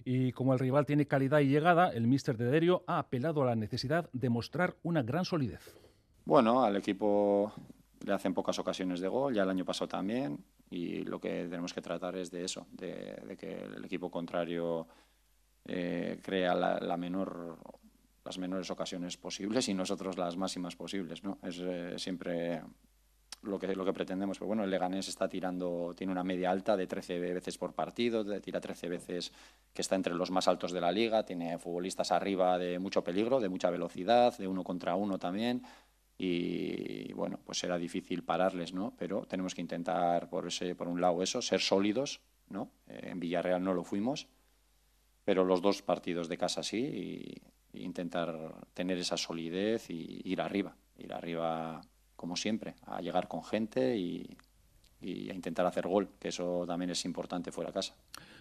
Y 0.05 0.31
como 0.31 0.53
el 0.53 0.59
rival 0.59 0.85
tiene 0.85 1.05
calidad 1.05 1.39
y 1.39 1.49
llegada, 1.49 1.89
el 1.89 2.07
míster 2.07 2.37
de 2.37 2.45
Derio 2.45 2.83
ha 2.87 2.99
apelado 2.99 3.43
a 3.43 3.47
la 3.47 3.55
necesidad 3.55 4.09
de 4.11 4.29
mostrar 4.29 4.75
una 4.81 5.03
gran 5.03 5.25
solidez. 5.25 5.75
Bueno, 6.29 6.63
al 6.63 6.75
equipo 6.75 7.51
le 8.05 8.13
hacen 8.13 8.35
pocas 8.35 8.59
ocasiones 8.59 8.99
de 8.99 9.07
gol, 9.07 9.33
ya 9.33 9.41
el 9.41 9.49
año 9.49 9.65
pasado 9.65 9.87
también, 9.87 10.37
y 10.69 11.03
lo 11.03 11.19
que 11.19 11.47
tenemos 11.49 11.73
que 11.73 11.81
tratar 11.81 12.15
es 12.17 12.29
de 12.29 12.45
eso, 12.45 12.67
de 12.69 13.35
que 13.35 13.63
el 13.63 13.83
equipo 13.83 14.11
contrario 14.11 14.85
eh, 15.65 16.19
crea 16.21 16.53
la, 16.53 16.97
menor, 16.97 17.57
las 18.23 18.37
menores 18.37 18.69
ocasiones 18.69 19.17
posibles 19.17 19.69
y 19.69 19.73
nosotros 19.73 20.19
las 20.19 20.37
máximas 20.37 20.75
posibles. 20.75 21.23
¿no? 21.23 21.39
Es 21.41 21.57
eh, 21.63 21.95
siempre 21.97 22.61
lo 23.41 23.57
que, 23.57 23.75
lo 23.75 23.83
que 23.83 23.93
pretendemos. 23.93 24.37
Pero 24.37 24.49
bueno, 24.49 24.63
el 24.63 24.69
Leganés 24.69 25.07
está 25.07 25.27
tirando, 25.27 25.95
tiene 25.97 26.13
una 26.13 26.23
media 26.23 26.51
alta 26.51 26.77
de 26.77 26.85
13 26.85 27.19
veces 27.19 27.57
por 27.57 27.73
partido, 27.73 28.23
tira 28.39 28.61
13 28.61 28.87
veces 28.87 29.31
que 29.73 29.81
está 29.81 29.95
entre 29.95 30.13
los 30.13 30.29
más 30.29 30.47
altos 30.47 30.73
de 30.73 30.81
la 30.81 30.91
liga, 30.91 31.25
tiene 31.25 31.57
futbolistas 31.57 32.11
arriba 32.11 32.59
de 32.59 32.77
mucho 32.77 33.03
peligro, 33.03 33.39
de 33.39 33.49
mucha 33.49 33.71
velocidad, 33.71 34.37
de 34.37 34.47
uno 34.47 34.63
contra 34.63 34.93
uno 34.93 35.17
también. 35.17 35.63
Y 36.21 37.13
bueno, 37.13 37.39
pues 37.45 37.59
será 37.59 37.77
difícil 37.77 38.23
pararles, 38.23 38.73
¿no? 38.73 38.93
Pero 38.97 39.25
tenemos 39.25 39.55
que 39.55 39.61
intentar, 39.61 40.29
por, 40.29 40.47
ese, 40.47 40.75
por 40.75 40.89
un 40.89 40.99
lado, 40.99 41.23
eso, 41.23 41.41
ser 41.41 41.61
sólidos, 41.61 42.19
¿no? 42.49 42.69
Eh, 42.87 43.11
en 43.11 43.21
Villarreal 43.21 43.63
no 43.63 43.73
lo 43.73 43.85
fuimos, 43.85 44.27
pero 45.23 45.45
los 45.45 45.61
dos 45.61 45.81
partidos 45.81 46.27
de 46.27 46.37
casa 46.37 46.61
sí, 46.61 46.77
y, 46.77 47.41
intentar 47.71 48.35
tener 48.73 48.97
esa 48.97 49.15
solidez 49.15 49.91
y 49.91 50.21
ir 50.25 50.41
arriba, 50.41 50.75
ir 50.97 51.13
arriba 51.13 51.81
como 52.15 52.35
siempre, 52.35 52.73
a 52.87 52.99
llegar 52.99 53.27
con 53.27 53.43
gente 53.43 53.95
y, 53.95 54.35
y 55.01 55.29
a 55.29 55.33
intentar 55.33 55.65
hacer 55.65 55.87
gol, 55.87 56.09
que 56.19 56.29
eso 56.29 56.65
también 56.67 56.89
es 56.89 57.05
importante 57.05 57.51
fuera 57.51 57.69
de 57.69 57.75
casa. 57.75 57.95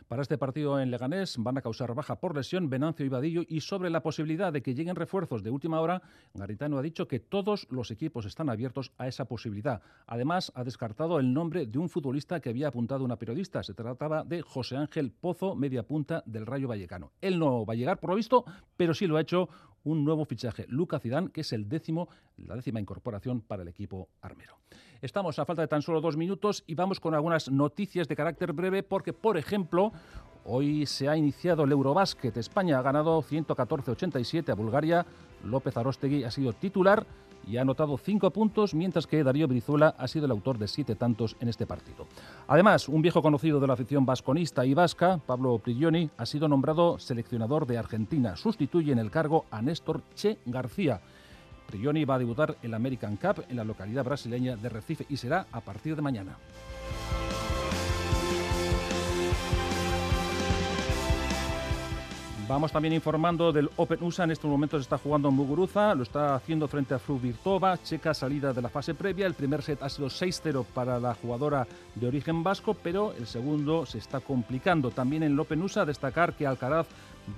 Para 0.08 0.22
este 0.22 0.38
partido 0.38 0.80
en 0.80 0.90
Leganés 0.90 1.36
van 1.36 1.58
a 1.58 1.60
causar 1.60 1.94
baja 1.94 2.18
por 2.18 2.34
lesión 2.34 2.70
Venancio 2.70 3.04
y 3.04 3.10
Vadillo 3.10 3.42
y 3.46 3.60
sobre 3.60 3.90
la 3.90 4.00
posibilidad 4.00 4.50
de 4.50 4.62
que 4.62 4.74
lleguen 4.74 4.96
refuerzos 4.96 5.42
de 5.42 5.50
última 5.50 5.82
hora, 5.82 6.00
Garitano 6.32 6.78
ha 6.78 6.82
dicho 6.82 7.06
que 7.06 7.20
todos 7.20 7.66
los 7.70 7.90
equipos 7.90 8.24
están 8.24 8.48
abiertos 8.48 8.90
a 8.96 9.06
esa 9.06 9.26
posibilidad. 9.26 9.82
Además, 10.06 10.50
ha 10.54 10.64
descartado 10.64 11.20
el 11.20 11.34
nombre 11.34 11.66
de 11.66 11.78
un 11.78 11.90
futbolista 11.90 12.40
que 12.40 12.48
había 12.48 12.68
apuntado 12.68 13.04
una 13.04 13.18
periodista. 13.18 13.62
Se 13.62 13.74
trataba 13.74 14.24
de 14.24 14.40
José 14.40 14.78
Ángel 14.78 15.10
Pozo, 15.10 15.54
media 15.54 15.82
punta 15.82 16.22
del 16.24 16.46
Rayo 16.46 16.68
Vallecano. 16.68 17.12
Él 17.20 17.38
no 17.38 17.66
va 17.66 17.74
a 17.74 17.76
llegar 17.76 18.00
por 18.00 18.08
lo 18.08 18.16
visto, 18.16 18.46
pero 18.78 18.94
sí 18.94 19.06
lo 19.06 19.18
ha 19.18 19.20
hecho 19.20 19.50
un 19.88 20.04
nuevo 20.04 20.24
fichaje, 20.24 20.66
Luca 20.68 20.98
Zidane, 20.98 21.30
que 21.30 21.40
es 21.40 21.52
el 21.52 21.68
décimo, 21.68 22.08
la 22.36 22.54
décima 22.54 22.80
incorporación 22.80 23.40
para 23.40 23.62
el 23.62 23.68
equipo 23.68 24.08
armero. 24.20 24.58
Estamos 25.00 25.38
a 25.38 25.44
falta 25.44 25.62
de 25.62 25.68
tan 25.68 25.82
solo 25.82 26.00
dos 26.00 26.16
minutos 26.16 26.64
y 26.66 26.74
vamos 26.74 27.00
con 27.00 27.14
algunas 27.14 27.50
noticias 27.50 28.08
de 28.08 28.16
carácter 28.16 28.52
breve 28.52 28.82
porque, 28.82 29.12
por 29.12 29.38
ejemplo, 29.38 29.92
hoy 30.44 30.86
se 30.86 31.08
ha 31.08 31.16
iniciado 31.16 31.64
el 31.64 31.72
Eurobásquet. 31.72 32.36
España 32.36 32.78
ha 32.78 32.82
ganado 32.82 33.22
114-87 33.22 34.50
a 34.50 34.54
Bulgaria. 34.54 35.06
López 35.44 35.76
Arostegui 35.76 36.24
ha 36.24 36.30
sido 36.30 36.52
titular 36.52 37.06
y 37.48 37.56
ha 37.56 37.62
anotado 37.62 37.96
cinco 37.96 38.30
puntos, 38.30 38.74
mientras 38.74 39.06
que 39.06 39.24
Darío 39.24 39.48
Brizuela 39.48 39.94
ha 39.96 40.06
sido 40.06 40.26
el 40.26 40.30
autor 40.30 40.58
de 40.58 40.68
siete 40.68 40.94
tantos 40.94 41.36
en 41.40 41.48
este 41.48 41.66
partido. 41.66 42.06
Además, 42.46 42.88
un 42.88 43.00
viejo 43.00 43.22
conocido 43.22 43.58
de 43.58 43.66
la 43.66 43.72
afición 43.72 44.04
vasconista 44.04 44.66
y 44.66 44.74
vasca, 44.74 45.18
Pablo 45.26 45.58
Prigioni, 45.58 46.10
ha 46.16 46.26
sido 46.26 46.48
nombrado 46.48 46.98
seleccionador 46.98 47.66
de 47.66 47.78
Argentina. 47.78 48.36
Sustituye 48.36 48.92
en 48.92 48.98
el 48.98 49.10
cargo 49.10 49.46
a 49.50 49.62
Néstor 49.62 50.02
Che 50.14 50.38
García. 50.44 51.00
Prigioni 51.66 52.04
va 52.04 52.16
a 52.16 52.18
debutar 52.18 52.56
el 52.62 52.74
American 52.74 53.16
Cup 53.16 53.44
en 53.48 53.56
la 53.56 53.64
localidad 53.64 54.04
brasileña 54.04 54.56
de 54.56 54.68
Recife 54.68 55.06
y 55.08 55.16
será 55.16 55.46
a 55.52 55.60
partir 55.60 55.96
de 55.96 56.02
mañana. 56.02 56.36
Vamos 62.48 62.72
también 62.72 62.94
informando 62.94 63.52
del 63.52 63.68
Open 63.76 64.02
USA. 64.02 64.24
En 64.24 64.30
estos 64.30 64.50
momentos 64.50 64.80
está 64.80 64.96
jugando 64.96 65.30
Muguruza, 65.30 65.94
lo 65.94 66.02
está 66.02 66.34
haciendo 66.34 66.66
frente 66.66 66.94
a 66.94 66.98
Fruvirtova, 66.98 67.76
checa 67.76 68.14
salida 68.14 68.54
de 68.54 68.62
la 68.62 68.70
fase 68.70 68.94
previa. 68.94 69.26
El 69.26 69.34
primer 69.34 69.60
set 69.60 69.82
ha 69.82 69.88
sido 69.90 70.08
6-0 70.08 70.64
para 70.64 70.98
la 70.98 71.12
jugadora 71.12 71.66
de 71.94 72.08
origen 72.08 72.42
vasco, 72.42 72.72
pero 72.72 73.12
el 73.12 73.26
segundo 73.26 73.84
se 73.84 73.98
está 73.98 74.20
complicando. 74.20 74.90
También 74.90 75.24
en 75.24 75.32
el 75.32 75.40
Open 75.40 75.60
USA 75.60 75.84
destacar 75.84 76.32
que 76.32 76.46
Alcaraz 76.46 76.86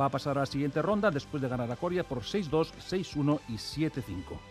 va 0.00 0.04
a 0.04 0.10
pasar 0.10 0.38
a 0.38 0.42
la 0.42 0.46
siguiente 0.46 0.80
ronda 0.80 1.10
después 1.10 1.42
de 1.42 1.48
ganar 1.48 1.72
a 1.72 1.76
Coria 1.76 2.04
por 2.04 2.20
6-2, 2.20 2.72
6-1 2.88 3.40
y 3.48 3.54
7-5. 3.54 4.49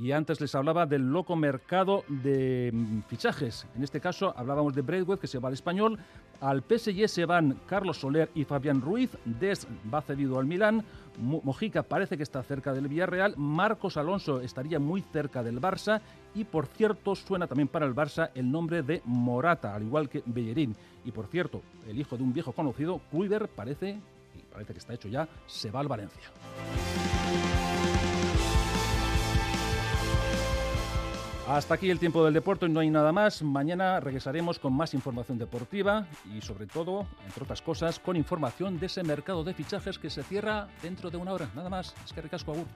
Y 0.00 0.12
antes 0.12 0.40
les 0.40 0.54
hablaba 0.54 0.86
del 0.86 1.12
loco 1.12 1.36
mercado 1.36 2.04
de 2.08 2.70
mm, 2.72 3.00
fichajes. 3.06 3.66
En 3.76 3.84
este 3.84 4.00
caso 4.00 4.32
hablábamos 4.34 4.74
de 4.74 4.80
Braithwaite, 4.80 5.20
que 5.20 5.26
se 5.26 5.38
va 5.38 5.48
al 5.48 5.54
español. 5.54 5.98
Al 6.40 6.62
PSG 6.62 7.06
se 7.06 7.26
van 7.26 7.60
Carlos 7.66 8.00
Soler 8.00 8.30
y 8.34 8.44
Fabián 8.44 8.80
Ruiz. 8.80 9.10
Des 9.26 9.66
va 9.92 10.00
cedido 10.00 10.38
al 10.38 10.46
Milán. 10.46 10.82
Mojica 11.18 11.82
parece 11.82 12.16
que 12.16 12.22
está 12.22 12.42
cerca 12.42 12.72
del 12.72 12.88
Villarreal. 12.88 13.34
Marcos 13.36 13.98
Alonso 13.98 14.40
estaría 14.40 14.78
muy 14.78 15.02
cerca 15.02 15.42
del 15.42 15.60
Barça. 15.60 16.00
Y 16.34 16.44
por 16.44 16.66
cierto, 16.66 17.14
suena 17.14 17.46
también 17.46 17.68
para 17.68 17.84
el 17.84 17.94
Barça 17.94 18.30
el 18.34 18.50
nombre 18.50 18.82
de 18.82 19.02
Morata, 19.04 19.74
al 19.74 19.82
igual 19.82 20.08
que 20.08 20.22
Bellerín. 20.24 20.74
Y 21.04 21.12
por 21.12 21.26
cierto, 21.26 21.60
el 21.86 22.00
hijo 22.00 22.16
de 22.16 22.22
un 22.22 22.32
viejo 22.32 22.52
conocido, 22.52 23.02
Kluivert, 23.10 23.50
parece, 23.50 24.00
y 24.34 24.42
parece 24.50 24.72
que 24.72 24.78
está 24.78 24.94
hecho 24.94 25.08
ya, 25.08 25.28
se 25.46 25.70
va 25.70 25.80
al 25.80 25.88
Valencia. 25.88 26.30
Hasta 31.50 31.74
aquí 31.74 31.90
el 31.90 31.98
tiempo 31.98 32.24
del 32.24 32.32
deporte, 32.32 32.68
no 32.68 32.78
hay 32.78 32.90
nada 32.90 33.10
más. 33.10 33.42
Mañana 33.42 33.98
regresaremos 33.98 34.60
con 34.60 34.72
más 34.72 34.94
información 34.94 35.36
deportiva 35.36 36.06
y 36.32 36.40
sobre 36.42 36.68
todo, 36.68 37.08
entre 37.26 37.42
otras 37.42 37.60
cosas, 37.60 37.98
con 37.98 38.14
información 38.14 38.78
de 38.78 38.86
ese 38.86 39.02
mercado 39.02 39.42
de 39.42 39.52
fichajes 39.52 39.98
que 39.98 40.10
se 40.10 40.22
cierra 40.22 40.68
dentro 40.80 41.10
de 41.10 41.16
una 41.16 41.32
hora. 41.32 41.50
Nada 41.56 41.68
más. 41.68 41.92
Es 42.04 42.12
que 42.12 42.20
recasco 42.20 42.52
agur. 42.52 42.66